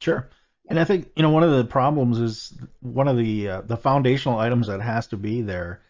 [0.00, 0.28] sure
[0.70, 3.76] and I think you know one of the problems is one of the uh, the
[3.76, 5.82] foundational items that has to be there,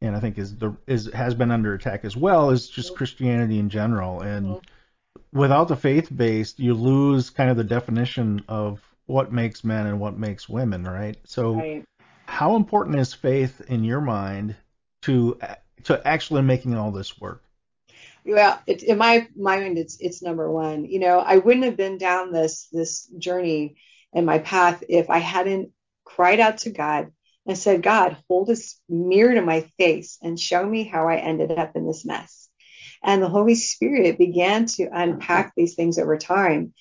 [0.00, 3.58] and I think is the is has been under attack as well is just Christianity
[3.58, 4.20] in general.
[4.20, 5.38] And mm-hmm.
[5.38, 9.98] without the faith based, you lose kind of the definition of what makes men and
[9.98, 11.16] what makes women, right?
[11.24, 11.84] So, right.
[12.26, 14.54] how important is faith in your mind
[15.02, 15.38] to
[15.84, 17.42] to actually making all this work?
[18.24, 21.96] well it, in my mind it's it's number one you know i wouldn't have been
[21.96, 23.76] down this this journey
[24.12, 25.70] in my path if I hadn't
[26.04, 27.12] cried out to God
[27.46, 28.56] and said, God, hold a
[28.88, 32.48] mirror to my face and show me how I ended up in this mess.
[33.02, 36.74] And the Holy Spirit began to unpack these things over time.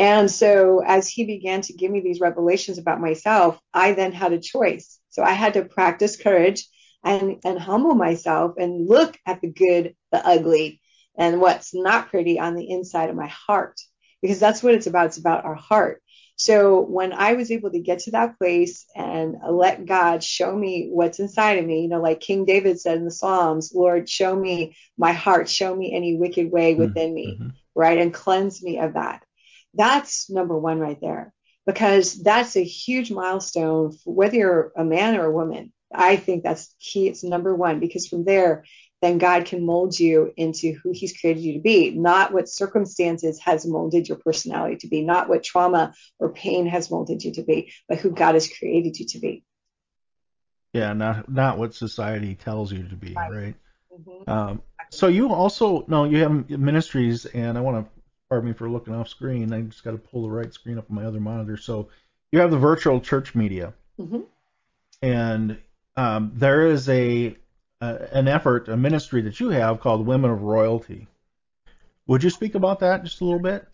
[0.00, 4.32] And so, as He began to give me these revelations about myself, I then had
[4.32, 4.98] a choice.
[5.10, 6.66] So, I had to practice courage
[7.04, 10.80] and, and humble myself and look at the good, the ugly,
[11.18, 13.78] and what's not pretty on the inside of my heart,
[14.22, 15.06] because that's what it's about.
[15.08, 16.02] It's about our heart.
[16.36, 20.88] So when I was able to get to that place and let God show me
[20.90, 24.34] what's inside of me, you know, like King David said in the Psalms, Lord, show
[24.34, 26.80] me my heart, show me any wicked way mm-hmm.
[26.80, 27.48] within me, mm-hmm.
[27.74, 27.98] right?
[27.98, 29.22] And cleanse me of that.
[29.74, 31.32] That's number one right there,
[31.66, 35.72] because that's a huge milestone, whether you're a man or a woman.
[35.92, 37.08] I think that's key.
[37.08, 38.64] It's number one, because from there,
[39.02, 43.40] then God can mold you into who He's created you to be, not what circumstances
[43.40, 47.42] has molded your personality to be, not what trauma or pain has molded you to
[47.42, 49.44] be, but who God has created you to be.
[50.72, 53.30] Yeah, not not what society tells you to be, right?
[53.30, 53.54] right?
[53.92, 54.30] Mm-hmm.
[54.30, 57.99] Um, so you also no, you have ministries, and I want to
[58.30, 59.52] pardon me for looking off screen.
[59.52, 61.58] I just got to pull the right screen up on my other monitor.
[61.58, 61.88] So
[62.32, 64.20] you have the virtual church media, mm-hmm.
[65.02, 65.58] and
[65.96, 67.36] um, there is a
[67.82, 71.08] uh, an effort, a ministry that you have called Women of Royalty.
[72.06, 73.66] Would you speak about that just a little bit?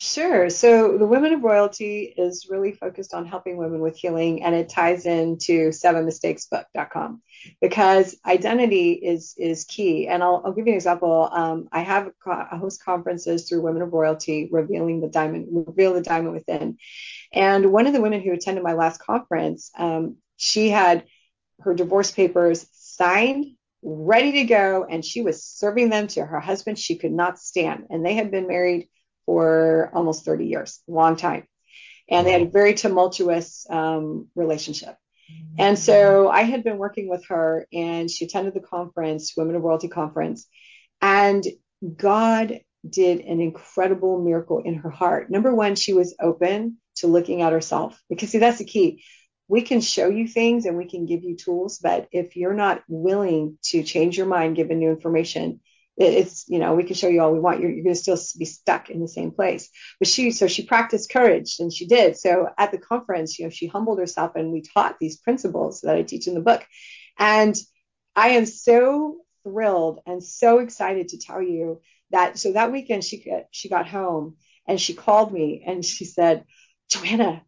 [0.00, 0.50] Sure.
[0.50, 4.68] So the Women of Royalty is really focused on helping women with healing, and it
[4.68, 7.22] ties into sevenmistakesbook.com
[7.60, 10.08] because identity is is key.
[10.08, 11.28] And I'll, I'll give you an example.
[11.32, 16.02] Um, I have a host conferences through Women of Royalty, revealing the diamond, reveal the
[16.02, 16.76] diamond within.
[17.32, 21.04] And one of the women who attended my last conference, um, she had
[21.60, 23.46] her divorce papers signed,
[23.82, 27.86] ready to go, and she was serving them to her husband she could not stand.
[27.90, 28.88] And they had been married
[29.26, 31.46] for almost 30 years, long time.
[32.08, 34.96] And they had a very tumultuous um, relationship.
[35.58, 39.62] And so I had been working with her, and she attended the conference, Women of
[39.62, 40.46] Royalty Conference,
[41.00, 41.42] and
[41.96, 45.30] God did an incredible miracle in her heart.
[45.30, 49.02] Number one, she was open to looking at herself because, see, that's the key
[49.48, 52.82] we can show you things and we can give you tools, but if you're not
[52.88, 55.60] willing to change your mind given new information,
[55.96, 57.60] it's you know we can show you all we want.
[57.60, 59.68] You're, you're going to still be stuck in the same place.
[59.98, 62.16] But she so she practiced courage and she did.
[62.16, 65.96] So at the conference you know she humbled herself and we taught these principles that
[65.96, 66.64] i teach in the book.
[67.18, 67.56] And
[68.16, 71.80] i am so thrilled and so excited to tell you
[72.10, 76.44] that so that weekend she she got home and she called me and she said
[76.88, 77.42] joanna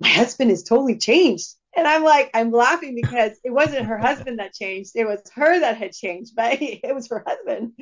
[0.00, 1.54] my husband is totally changed.
[1.78, 4.96] And I'm like, I'm laughing because it wasn't her husband that changed.
[4.96, 7.74] It was her that had changed, but it was her husband.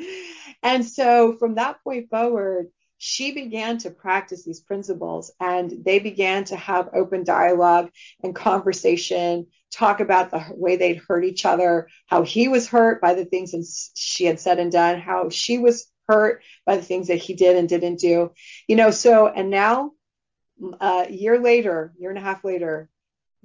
[0.63, 2.67] And so from that point forward,
[2.99, 7.89] she began to practice these principles and they began to have open dialogue
[8.23, 13.15] and conversation, talk about the way they'd hurt each other, how he was hurt by
[13.15, 17.17] the things she had said and done, how she was hurt by the things that
[17.17, 18.31] he did and didn't do.
[18.69, 19.93] You know, so, and now
[20.83, 22.91] a year later, year and a half later,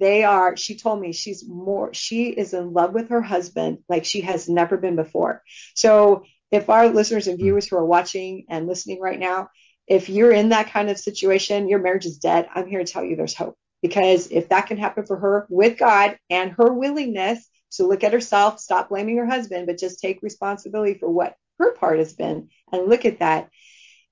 [0.02, 4.04] they are, she told me she's more, she is in love with her husband like
[4.04, 5.42] she has never been before.
[5.76, 9.48] So if our listeners and viewers who are watching and listening right now,
[9.86, 13.04] if you're in that kind of situation, your marriage is dead, I'm here to tell
[13.04, 13.56] you there's hope.
[13.80, 18.12] Because if that can happen for her with God and her willingness to look at
[18.12, 22.48] herself, stop blaming her husband, but just take responsibility for what her part has been
[22.72, 23.50] and look at that,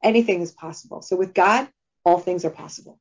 [0.02, 1.02] anything is possible.
[1.02, 1.68] So with God,
[2.04, 2.98] all things are possible.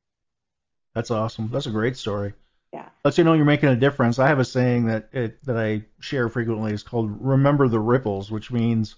[0.94, 1.50] That's awesome.
[1.52, 2.34] That's a great story.
[2.72, 2.88] Yeah.
[3.04, 4.18] Lets you know you're making a difference.
[4.18, 6.72] I have a saying that it, that I share frequently.
[6.72, 8.94] It's called "Remember the ripples," which means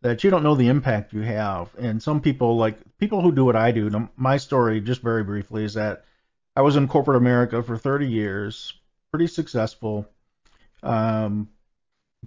[0.00, 1.70] that you don't know the impact you have.
[1.78, 5.64] And some people, like people who do what I do, my story, just very briefly,
[5.64, 6.04] is that
[6.56, 8.72] I was in corporate America for 30 years,
[9.10, 10.08] pretty successful.
[10.82, 11.48] Um,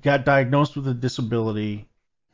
[0.01, 1.87] got diagnosed with a disability,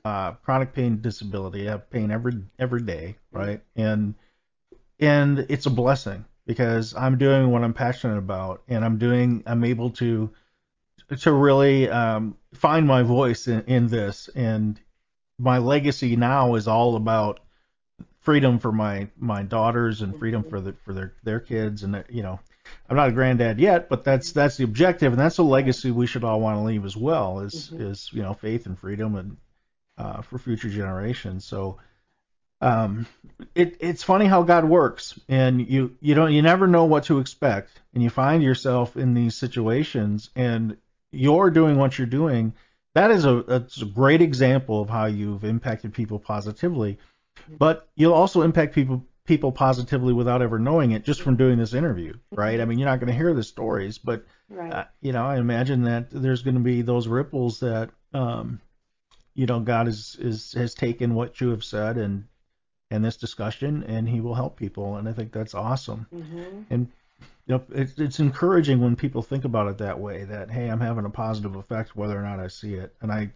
[0.06, 1.68] uh, chronic pain disability.
[1.68, 3.62] I have pain every every day, right?
[3.76, 4.16] And
[5.00, 9.64] and it's a blessing because I'm doing what I'm passionate about, and I'm doing I'm
[9.64, 10.32] able to
[11.20, 14.80] to really um, find my voice in, in this, and
[15.38, 17.40] my legacy now is all about
[18.20, 22.22] freedom for my my daughters and freedom for the for their their kids and you
[22.22, 22.40] know
[22.90, 26.08] I'm not a granddad yet, but that's that's the objective, and that's a legacy we
[26.08, 27.40] should all want to leave as well.
[27.40, 27.84] Is mm-hmm.
[27.84, 29.38] is you know faith and freedom and
[29.98, 31.46] uh, for future generations.
[31.46, 31.78] So
[32.62, 33.08] um,
[33.56, 37.20] it it's funny how God works, and you you don't you never know what to
[37.20, 40.78] expect, and you find yourself in these situations, and
[41.12, 42.54] you're doing what you're doing.
[42.94, 47.00] That is a that's a great example of how you've impacted people positively,
[47.50, 51.74] but you'll also impact people people positively without ever knowing it just from doing this
[51.74, 52.60] interview, right?
[52.60, 54.74] I mean, you're not going to hear the stories, but right.
[54.74, 58.62] uh, you know, I imagine that there's going to be those ripples that um,
[59.34, 62.26] you know God is is has taken what you have said and
[62.92, 66.06] and this discussion, and He will help people, and I think that's awesome.
[66.14, 66.62] Mm-hmm.
[66.70, 66.92] And
[67.48, 70.26] you know, it's, it's encouraging when people think about it that way.
[70.26, 73.32] That hey, I'm having a positive effect whether or not I see it, and I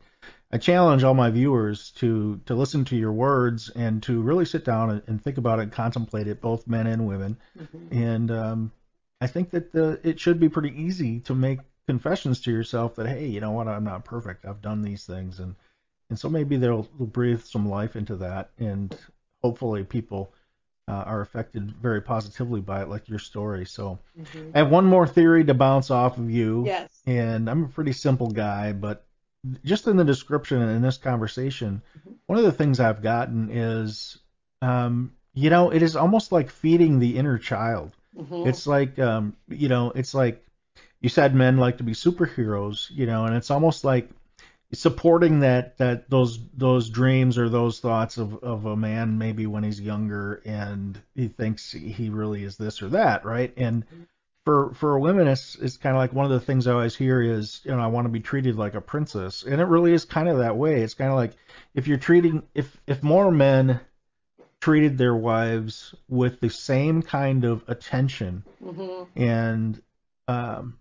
[0.51, 4.63] I challenge all my viewers to to listen to your words and to really sit
[4.63, 7.37] down and, and think about it, and contemplate it, both men and women.
[7.57, 7.97] Mm-hmm.
[7.97, 8.71] And um,
[9.21, 13.07] I think that the, it should be pretty easy to make confessions to yourself that
[13.07, 14.45] hey, you know what, I'm not perfect.
[14.45, 15.55] I've done these things, and
[16.09, 18.95] and so maybe they'll, they'll breathe some life into that, and
[19.45, 20.33] hopefully people
[20.87, 23.65] uh, are affected very positively by it, like your story.
[23.65, 24.51] So mm-hmm.
[24.55, 26.63] I have one more theory to bounce off of you.
[26.65, 26.89] Yes.
[27.05, 29.05] And I'm a pretty simple guy, but
[29.63, 32.13] just in the description and in this conversation, mm-hmm.
[32.25, 34.17] one of the things I've gotten is,
[34.63, 37.91] um, you know, it is almost like feeding the inner child.
[38.17, 38.49] Mm-hmm.
[38.49, 40.43] It's like, um, you know, it's like
[41.01, 44.09] you said men like to be superheroes, you know, and it's almost like
[44.73, 49.63] supporting that that those those dreams or those thoughts of of a man maybe when
[49.63, 53.53] he's younger and he thinks he really is this or that, right?
[53.57, 53.85] And
[54.43, 57.21] for for women, it's it's kind of like one of the things I always hear
[57.21, 60.05] is you know I want to be treated like a princess, and it really is
[60.05, 60.81] kind of that way.
[60.81, 61.33] It's kind of like
[61.73, 63.79] if you're treating if if more men
[64.59, 69.21] treated their wives with the same kind of attention mm-hmm.
[69.21, 69.81] and
[70.27, 70.79] um,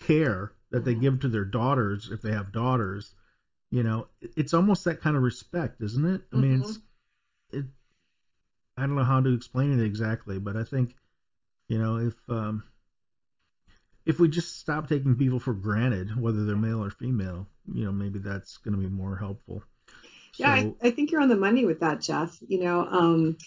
[0.00, 3.14] care that they give to their daughters if they have daughters,
[3.70, 6.22] you know, it's almost that kind of respect, isn't it?
[6.32, 6.68] I mean, mm-hmm.
[6.68, 6.78] it's
[7.50, 7.64] it.
[8.76, 10.96] I don't know how to explain it exactly, but I think
[11.68, 12.64] you know, if um,
[14.04, 17.92] if we just stop taking people for granted, whether they're male or female, you know,
[17.92, 19.62] maybe that's going to be more helpful.
[20.36, 22.36] Yeah, so, I, I, think you're on the money with that, Jeff.
[22.48, 23.38] You know, um,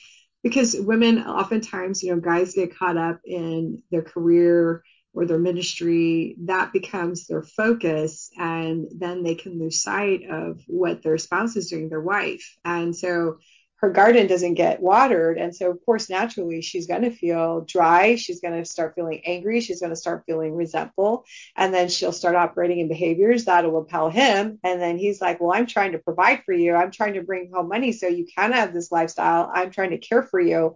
[0.43, 4.81] because women oftentimes, you know, guys get caught up in their career
[5.17, 11.01] or their ministry, that becomes their focus, and then they can lose sight of what
[11.01, 12.55] their spouse is doing, their wife.
[12.63, 13.39] And so
[13.77, 15.37] her garden doesn't get watered.
[15.37, 18.15] And so, of course, naturally, she's going to feel dry.
[18.15, 19.61] She's going to start feeling angry.
[19.61, 21.25] She's going to start feeling resentful.
[21.55, 24.59] And then she'll start operating in behaviors that'll repel him.
[24.63, 26.73] And then he's like, Well, I'm trying to provide for you.
[26.73, 29.51] I'm trying to bring home money so you can have this lifestyle.
[29.53, 30.75] I'm trying to care for you.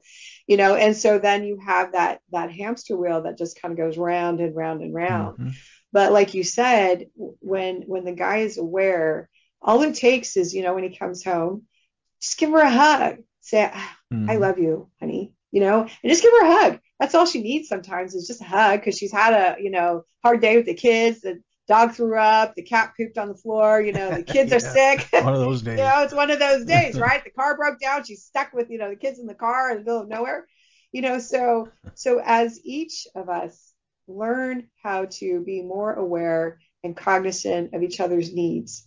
[0.52, 3.78] You know, and so then you have that that hamster wheel that just kind of
[3.78, 5.38] goes round and round and round.
[5.38, 5.50] Mm-hmm.
[5.94, 9.30] But like you said, when when the guy is aware,
[9.62, 11.68] all it takes is, you know, when he comes home,
[12.20, 13.20] just give her a hug.
[13.40, 13.72] Say,
[14.14, 14.30] mm.
[14.30, 15.32] I love you, honey.
[15.54, 16.80] You know, and just give her a hug.
[17.00, 20.04] That's all she needs sometimes is just a hug because she's had a, you know,
[20.22, 21.22] hard day with the kids.
[21.22, 21.42] The
[21.72, 24.60] dog threw up, the cat pooped on the floor, you know, the kids yeah, are
[24.60, 25.08] sick.
[25.24, 25.80] One of those days.
[25.80, 27.24] you know, it's one of those days, right?
[27.24, 28.04] the car broke down.
[28.04, 30.46] She's stuck with, you know, the kids in the car in the middle of nowhere.
[30.92, 33.72] You know, so so as each of us
[34.10, 38.86] learn how to be more aware and cognizant of each other's needs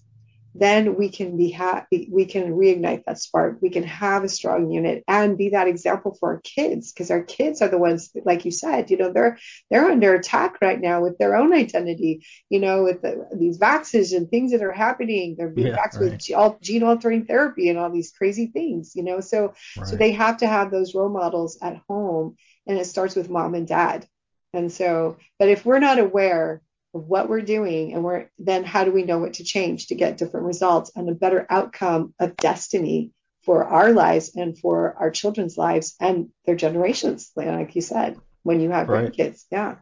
[0.54, 4.70] then we can be happy we can reignite that spark we can have a strong
[4.70, 8.24] unit and be that example for our kids because our kids are the ones that,
[8.24, 9.38] like you said you know they're
[9.70, 14.12] they're under attack right now with their own identity you know with the, these vaccines
[14.12, 16.12] and things that are happening they're being yeah, vaxxed right.
[16.12, 19.86] with gene altering therapy and all these crazy things you know so right.
[19.86, 22.36] so they have to have those role models at home
[22.66, 24.06] and it starts with mom and dad
[24.52, 26.62] and so but if we're not aware
[26.94, 29.94] of what we're doing and we're then how do we know what to change to
[29.94, 33.10] get different results and a better outcome of destiny
[33.42, 38.60] for our lives and for our children's lives and their generations like you said when
[38.60, 39.12] you have right.
[39.12, 39.44] kids.
[39.50, 39.74] Yeah.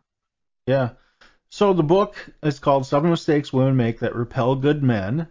[0.67, 0.91] Yeah.
[1.51, 5.29] So the book is called seven mistakes women make that repel good men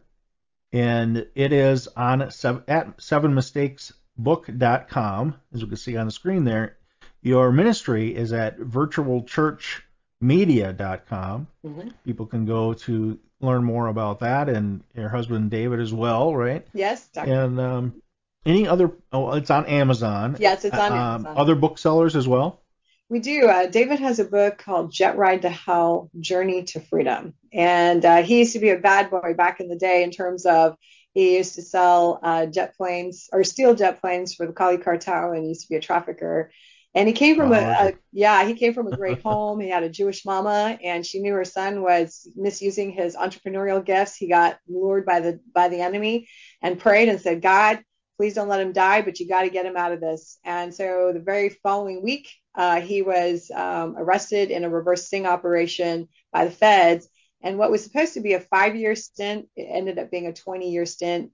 [0.72, 6.78] and it is on seven, at sevenmistakesbook.com as you can see on the screen there
[7.24, 9.84] your ministry is at virtual church
[10.22, 11.48] media.com.
[11.66, 11.90] Mm-hmm.
[12.06, 16.66] People can go to learn more about that and your husband David as well, right?
[16.74, 17.34] Yes, Dr.
[17.34, 18.02] And um,
[18.46, 18.92] any other?
[19.12, 20.38] Oh, it's on Amazon.
[20.40, 21.38] Yes, it's on Um, Amazon.
[21.38, 22.62] Other booksellers as well.
[23.10, 23.48] We do.
[23.48, 27.34] Uh, David has a book called Jet Ride to Hell Journey to Freedom.
[27.52, 30.46] And uh, he used to be a bad boy back in the day in terms
[30.46, 30.78] of
[31.14, 35.34] he used to sell uh, jet planes or steal jet planes for the Cali cartel
[35.34, 36.52] and he used to be a trafficker.
[36.94, 39.60] And he came from a, a yeah, he came from a great home.
[39.62, 44.16] He had a Jewish mama and she knew her son was misusing his entrepreneurial gifts.
[44.16, 46.28] He got lured by the by the enemy
[46.62, 47.82] and prayed and said, God,
[48.18, 50.38] please don't let him die, but you got to get him out of this.
[50.44, 55.26] And so the very following week, uh, he was um, arrested in a reverse sting
[55.26, 57.08] operation by the feds.
[57.42, 60.34] And what was supposed to be a five year stint, it ended up being a
[60.34, 61.32] 20 year stint.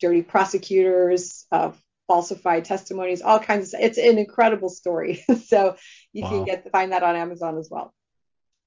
[0.00, 1.72] Dirty prosecutors, uh,
[2.10, 3.80] falsified testimonies, all kinds of stuff.
[3.82, 5.24] It's an incredible story.
[5.46, 5.76] so
[6.12, 6.28] you Wow.
[6.28, 7.94] can get find that on Amazon as well.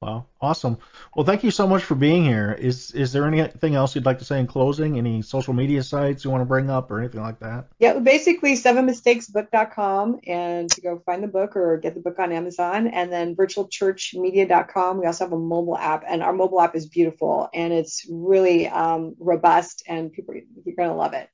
[0.01, 0.77] Wow, awesome.
[1.15, 2.51] Well, thank you so much for being here.
[2.53, 4.97] Is is there anything else you'd like to say in closing?
[4.97, 7.69] Any social media sites you want to bring up or anything like that?
[7.79, 12.87] Yeah, basically sevenmistakesbook.com and to go find the book or get the book on Amazon
[12.87, 14.99] and then virtualchurchmedia.com.
[14.99, 18.67] We also have a mobile app and our mobile app is beautiful and it's really
[18.67, 21.27] um, robust and people you're going to love it.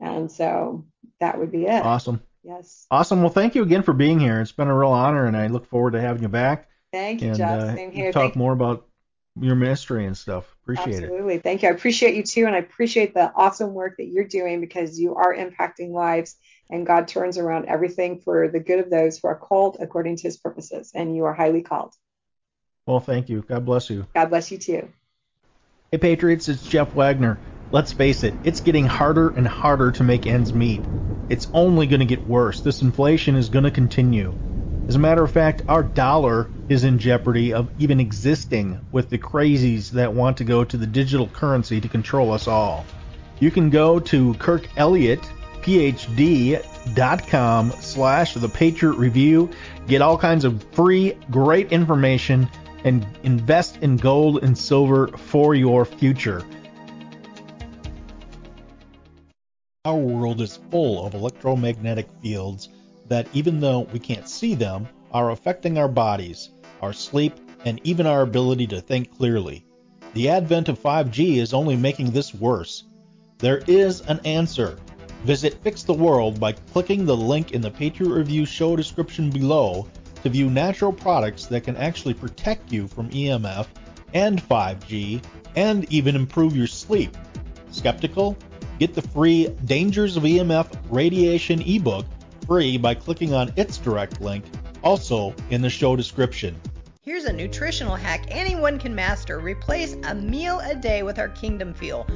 [0.00, 0.86] And so
[1.22, 1.82] that would be it.
[1.82, 2.20] Awesome.
[2.42, 2.86] Yes.
[2.90, 3.22] Awesome.
[3.22, 4.40] Well, thank you again for being here.
[4.40, 7.28] It's been a real honor, and I look forward to having you back Thank you,
[7.28, 7.60] and Jeff.
[7.60, 8.12] uh, Same here.
[8.12, 8.86] talk Thank more about
[9.40, 10.54] your ministry and stuff.
[10.62, 11.04] Appreciate it.
[11.04, 11.38] Absolutely.
[11.38, 11.68] Thank you.
[11.68, 12.44] I appreciate you too.
[12.46, 16.36] And I appreciate the awesome work that you're doing because you are impacting lives
[16.68, 20.22] and God turns around everything for the good of those who are called according to
[20.24, 20.92] his purposes.
[20.94, 21.94] And you are highly called.
[22.84, 23.42] Well, thank you.
[23.42, 24.06] God bless you.
[24.14, 24.88] God bless you too.
[25.90, 27.38] Hey, Patriots, it's Jeff Wagner.
[27.72, 30.84] Let's face it, it's getting harder and harder to make ends meet.
[31.30, 32.60] It's only going to get worse.
[32.60, 34.34] This inflation is going to continue.
[34.88, 39.16] As a matter of fact, our dollar is in jeopardy of even existing with the
[39.16, 42.84] crazies that want to go to the digital currency to control us all.
[43.40, 45.22] You can go to Kirk Elliott,
[45.62, 46.60] PhD.com
[47.80, 49.48] slash the Patriot Review,
[49.88, 52.50] get all kinds of free, great information,
[52.84, 56.44] and invest in gold and silver for your future.
[59.84, 62.68] Our world is full of electromagnetic fields
[63.08, 68.06] that, even though we can't see them, are affecting our bodies, our sleep, and even
[68.06, 69.64] our ability to think clearly.
[70.14, 72.84] The advent of 5G is only making this worse.
[73.38, 74.78] There is an answer.
[75.24, 79.88] Visit Fix the World by clicking the link in the Patriot Review show description below
[80.22, 83.66] to view natural products that can actually protect you from EMF
[84.14, 85.24] and 5G
[85.56, 87.16] and even improve your sleep.
[87.72, 88.36] Skeptical?
[88.82, 92.04] Get the free Dangers of EMF Radiation ebook
[92.48, 94.44] free by clicking on its direct link,
[94.82, 96.60] also in the show description.
[97.00, 99.38] Here's a nutritional hack anyone can master.
[99.38, 102.08] Replace a meal a day with our Kingdom Fuel.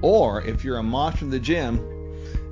[0.00, 1.76] Or if you're a monster in the gym,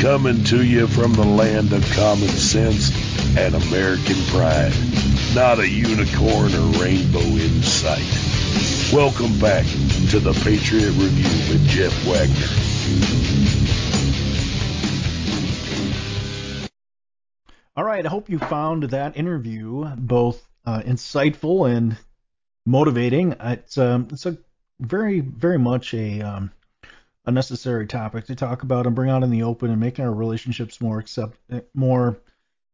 [0.00, 2.90] Coming to you from the land of common sense
[3.36, 4.72] and American pride.
[5.34, 8.00] Not a unicorn or rainbow in sight.
[8.94, 9.66] Welcome back
[10.08, 12.48] to the Patriot Review with Jeff Wagner.
[17.76, 21.98] All right, I hope you found that interview both uh, insightful and
[22.64, 23.36] motivating.
[23.38, 24.38] It's um, it's a
[24.80, 26.52] very very much a um,
[27.26, 30.12] a necessary topic to talk about and bring out in the open and making our
[30.12, 31.36] relationships more accept
[31.74, 32.18] more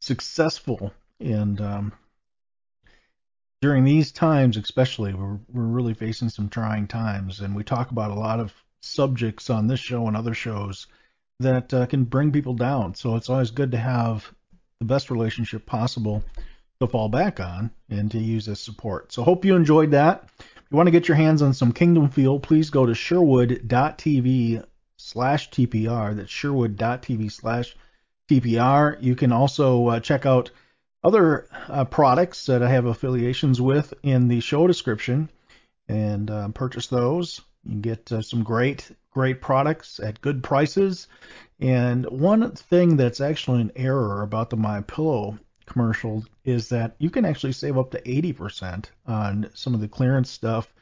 [0.00, 1.92] successful and um,
[3.60, 8.10] during these times especially we're we're really facing some trying times and we talk about
[8.10, 10.86] a lot of subjects on this show and other shows
[11.40, 12.94] that uh, can bring people down.
[12.94, 14.32] So it's always good to have
[14.78, 16.22] the best relationship possible
[16.80, 19.12] to fall back on and to use as support.
[19.12, 20.28] So hope you enjoyed that.
[20.70, 24.64] You want to get your hands on some Kingdom Fuel, please go to sherwood.tv
[24.96, 26.16] slash TPR.
[26.16, 27.76] That's sherwood.tv slash
[28.28, 29.00] TPR.
[29.00, 30.50] You can also uh, check out
[31.04, 35.30] other uh, products that I have affiliations with in the show description
[35.88, 37.40] and uh, purchase those.
[37.64, 41.06] You can get uh, some great, great products at good prices.
[41.60, 47.10] And one thing that's actually an error about the My Pillow commercial is that you
[47.10, 50.72] can actually save up to 80% on some of the clearance stuff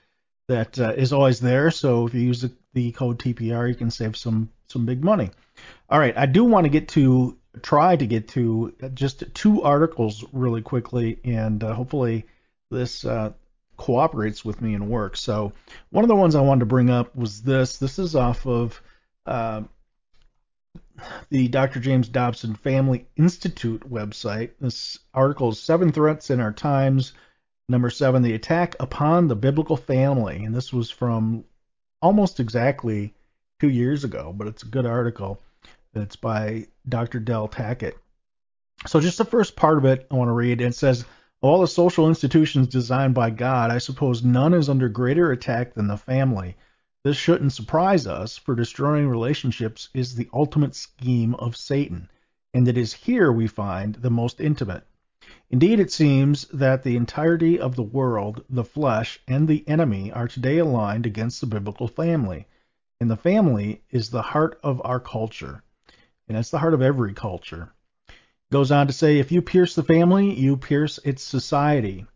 [0.49, 1.71] that uh, is always there.
[1.71, 5.31] So if you use the, the code TPR, you can save some some big money.
[5.89, 10.25] All right, I do want to get to try to get to just two articles
[10.33, 12.27] really quickly, and uh, hopefully
[12.71, 13.33] this uh,
[13.77, 15.21] cooperates with me and works.
[15.21, 15.53] So
[15.91, 17.77] one of the ones I wanted to bring up was this.
[17.79, 18.81] This is off of
[19.27, 19.63] uh,
[21.31, 21.81] the Dr.
[21.81, 24.51] James Dobson Family Institute website.
[24.61, 27.13] This article is Seven Threats in Our Times.
[27.69, 30.45] Number seven, the attack upon the biblical family.
[30.45, 31.45] And this was from
[32.03, 33.15] almost exactly
[33.61, 35.41] two years ago, but it's a good article.
[35.95, 37.21] It's by Dr.
[37.21, 37.95] Del Tackett.
[38.87, 40.61] So just the first part of it I want to read.
[40.61, 41.05] It says,
[41.41, 45.87] all the social institutions designed by God, I suppose none is under greater attack than
[45.87, 46.57] the family.
[47.05, 52.09] This shouldn't surprise us, for destroying relationships is the ultimate scheme of Satan,
[52.55, 54.87] and it is here we find the most intimate.
[55.51, 60.29] Indeed, it seems that the entirety of the world, the flesh, and the enemy are
[60.29, 62.47] today aligned against the biblical family.
[63.01, 65.63] And the family is the heart of our culture.
[66.27, 67.75] And it's the heart of every culture.
[68.51, 72.07] Goes on to say, if you pierce the family, you pierce its society.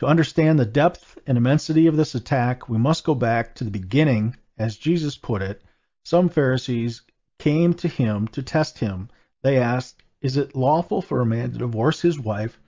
[0.00, 3.70] To understand the depth and immensity of this attack, we must go back to the
[3.70, 5.62] beginning, as Jesus put it.
[6.02, 7.02] Some Pharisees
[7.38, 9.08] came to him to test him.
[9.42, 12.58] They asked, Is it lawful for a man to divorce his wife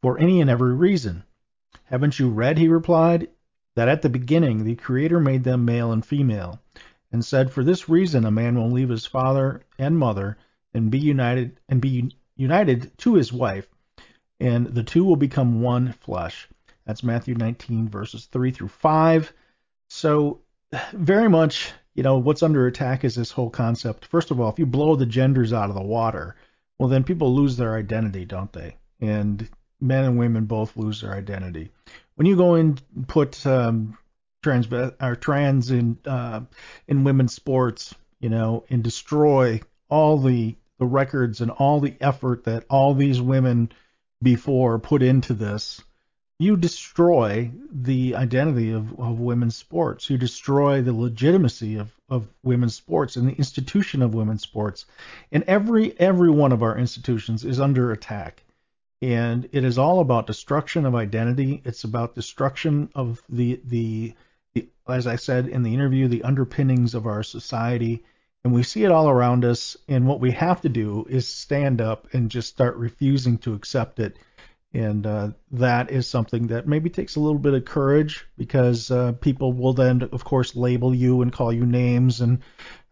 [0.00, 1.22] for any and every reason?
[1.84, 3.28] Haven't you read, he replied,
[3.76, 6.60] that at the beginning the Creator made them male and female,
[7.12, 10.36] and said, For this reason a man will leave his father and mother
[10.74, 13.68] and be united and be united to his wife,
[14.40, 16.48] and the two will become one flesh.
[16.84, 19.32] That's Matthew 19, verses 3 through 5.
[19.88, 20.40] So,
[20.92, 24.06] very much, you know, what's under attack is this whole concept.
[24.06, 26.36] First of all, if you blow the genders out of the water,
[26.78, 28.76] well, then people lose their identity, don't they?
[29.00, 29.48] And
[29.80, 31.70] men and women both lose their identity.
[32.14, 33.98] When you go and put um,
[34.42, 36.40] trans or trans in uh,
[36.88, 42.44] in women's sports, you know, and destroy all the the records and all the effort
[42.44, 43.70] that all these women
[44.22, 45.82] before put into this,
[46.42, 50.10] you destroy the identity of, of women's sports.
[50.10, 54.86] You destroy the legitimacy of, of women's sports and the institution of women's sports.
[55.30, 58.42] And every every one of our institutions is under attack.
[59.00, 61.62] And it is all about destruction of identity.
[61.64, 64.14] It's about destruction of the the,
[64.54, 68.02] the as I said in the interview, the underpinnings of our society
[68.44, 69.76] and we see it all around us.
[69.88, 74.00] And what we have to do is stand up and just start refusing to accept
[74.00, 74.18] it.
[74.74, 79.12] And uh, that is something that maybe takes a little bit of courage because uh,
[79.12, 82.42] people will then, of course, label you and call you names and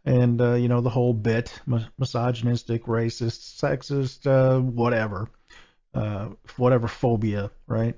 [0.05, 1.61] and uh, you know the whole bit,
[1.99, 5.28] misogynistic, racist, sexist, uh, whatever,
[5.95, 7.97] uh, whatever phobia, right?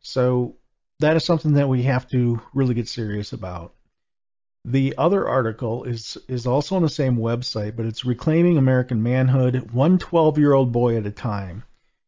[0.00, 0.56] So
[1.00, 3.74] that is something that we have to really get serious about.
[4.64, 9.70] The other article is is also on the same website, but it's reclaiming American manhood,
[9.72, 11.64] one 12-year-old boy at a time.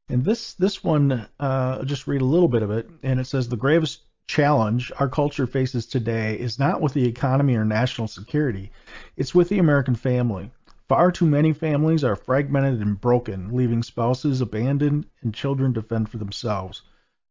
[0.09, 3.25] And this this one, uh, I'll just read a little bit of it, and it
[3.25, 8.09] says the gravest challenge our culture faces today is not with the economy or national
[8.09, 8.71] security,
[9.17, 10.51] it's with the American family.
[10.89, 16.11] Far too many families are fragmented and broken, leaving spouses abandoned and children to fend
[16.11, 16.83] for themselves.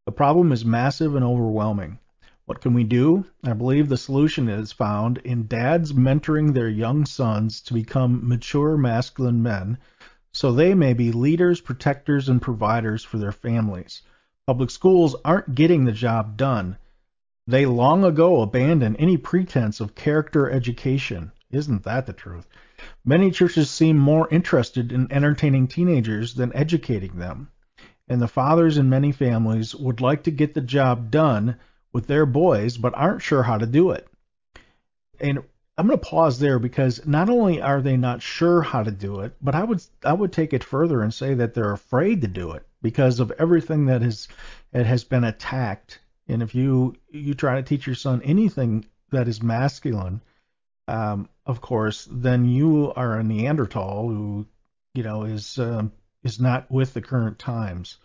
[0.06, 2.00] The problem is massive and overwhelming.
[2.46, 3.24] What can we do?
[3.44, 8.76] I believe the solution is found in dads mentoring their young sons to become mature
[8.76, 9.78] masculine men
[10.34, 14.02] so they may be leaders, protectors, and providers for their families.
[14.48, 16.76] Public schools aren't getting the job done.
[17.46, 21.30] They long ago abandoned any pretense of character education.
[21.52, 22.48] Isn't that the truth?
[23.04, 27.48] Many churches seem more interested in entertaining teenagers than educating them.
[28.08, 31.56] And the fathers in many families would like to get the job done
[31.92, 34.08] with their boys, but aren't sure how to do it.
[35.20, 35.44] And
[35.76, 39.20] I'm going to pause there because not only are they not sure how to do
[39.20, 42.28] it, but I would I would take it further and say that they're afraid to
[42.28, 44.28] do it because of everything that has
[44.72, 45.98] it has been attacked.
[46.28, 50.20] And if you you try to teach your son anything that is masculine,
[50.86, 54.46] um, of course, then you are a Neanderthal who,
[54.94, 57.98] you know, is um, is not with the current times.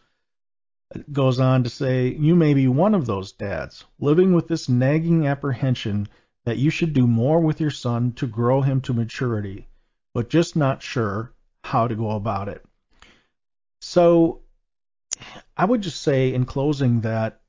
[0.95, 4.67] It goes on to say, you may be one of those dads living with this
[4.67, 6.07] nagging apprehension
[6.49, 9.67] that you should do more with your son to grow him to maturity,
[10.15, 11.31] but just not sure
[11.63, 12.65] how to go about it.
[13.81, 14.41] So
[15.55, 17.41] I would just say in closing that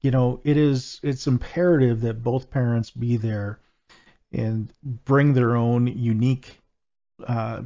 [0.00, 3.60] you know it is it's imperative that both parents be there
[4.32, 6.58] and bring their own unique
[7.26, 7.60] uh,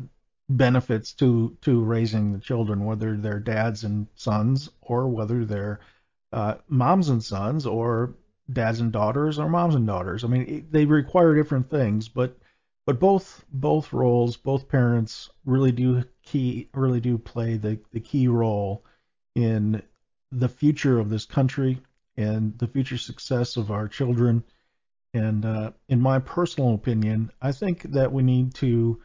[0.49, 5.79] benefits to to raising the children, whether they're dads and sons or whether they're
[6.33, 8.17] uh, moms and sons or
[8.53, 10.25] dads and daughters or moms and daughters.
[10.25, 12.37] I mean, they require different things, but
[12.87, 18.29] but both both roles, both parents really do key really do play the the key
[18.29, 18.85] role
[19.35, 19.83] in
[20.33, 21.81] the future of this country
[22.17, 24.43] and the future success of our children.
[25.15, 29.01] And uh, in my personal opinion, I think that we need to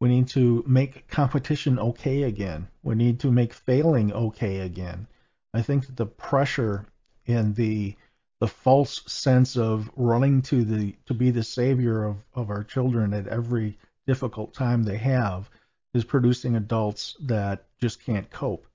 [0.00, 2.68] we need to make competition okay again.
[2.82, 5.06] We need to make failing okay again.
[5.54, 6.86] I think that the pressure
[7.26, 7.96] and the
[8.40, 13.14] the false sense of running to the to be the savior of, of our children
[13.14, 15.48] at every difficult time they have
[15.94, 18.66] is producing adults that just can't cope.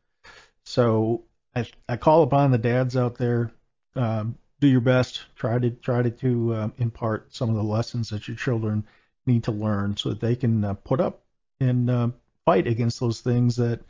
[0.64, 1.24] So
[1.55, 3.51] I, I call upon the dads out there,
[3.95, 8.09] um, do your best, try to try to, to uh, impart some of the lessons
[8.09, 8.86] that your children
[9.26, 11.24] need to learn so that they can uh, put up
[11.59, 12.09] and uh,
[12.45, 13.82] fight against those things that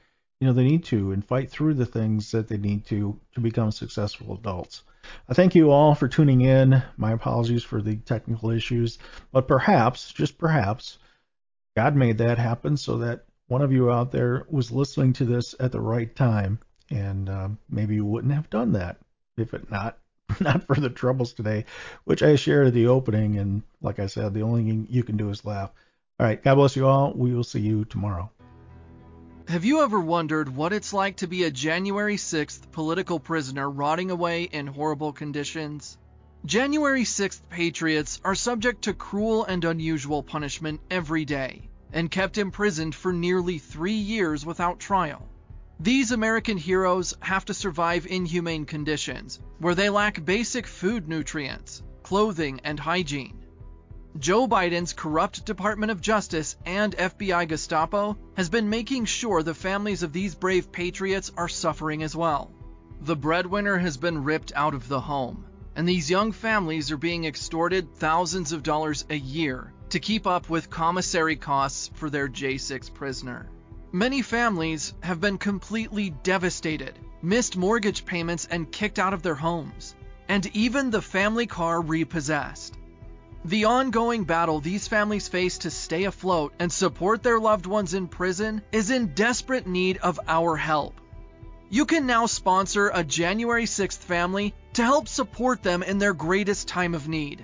[0.42, 3.40] you know they need to and fight through the things that they need to to
[3.40, 4.82] become successful adults.
[5.30, 6.82] I thank you all for tuning in.
[6.98, 8.98] My apologies for the technical issues,
[9.32, 10.98] but perhaps, just perhaps,
[11.78, 15.54] God made that happen so that one of you out there was listening to this
[15.60, 18.98] at the right time, and uh, maybe you wouldn't have done that
[19.38, 20.00] if it not
[20.40, 21.66] not for the troubles today,
[22.06, 23.38] which I shared at the opening.
[23.38, 25.72] And like I said, the only thing you can do is laugh.
[26.20, 27.14] All right, God bless you all.
[27.14, 28.32] We will see you tomorrow.
[29.48, 34.12] Have you ever wondered what it's like to be a January 6th political prisoner rotting
[34.12, 35.98] away in horrible conditions?
[36.46, 42.94] January 6th patriots are subject to cruel and unusual punishment every day and kept imprisoned
[42.94, 45.28] for nearly three years without trial.
[45.80, 52.62] These American heroes have to survive inhumane conditions where they lack basic food nutrients, clothing,
[52.64, 53.41] and hygiene.
[54.20, 60.04] Joe Biden's corrupt Department of Justice and FBI Gestapo has been making sure the families
[60.04, 62.52] of these brave patriots are suffering as well.
[63.00, 65.46] The breadwinner has been ripped out of the home,
[65.76, 70.50] and these young families are being extorted thousands of dollars a year to keep up
[70.50, 73.50] with commissary costs for their J6 prisoner.
[73.94, 79.96] Many families have been completely devastated, missed mortgage payments, and kicked out of their homes,
[80.28, 82.78] and even the family car repossessed.
[83.44, 88.08] The ongoing battle these families face to stay afloat and support their loved ones in
[88.08, 91.02] prison is in desperate need of our help.
[91.68, 96.68] You can now sponsor a January 6th family to help support them in their greatest
[96.68, 97.44] time of need.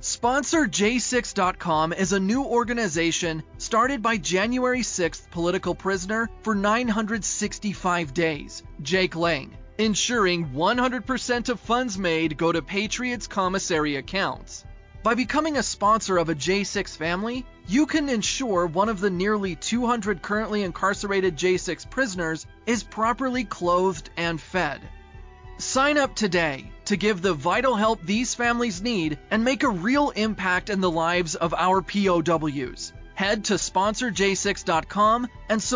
[0.00, 8.62] Sponsor J6.com is a new organization started by January 6th political prisoner for 965 days,
[8.82, 14.66] Jake Lang, ensuring 100% of funds made go to Patriots commissary accounts.
[15.02, 19.56] By becoming a sponsor of a J6 family, you can ensure one of the nearly
[19.56, 24.80] 200 currently incarcerated J6 prisoners is properly clothed and fed.
[25.58, 30.10] Sign up today to give the vital help these families need and make a real
[30.10, 32.92] impact in the lives of our POWs.
[33.14, 35.70] Head to sponsorj6.com and support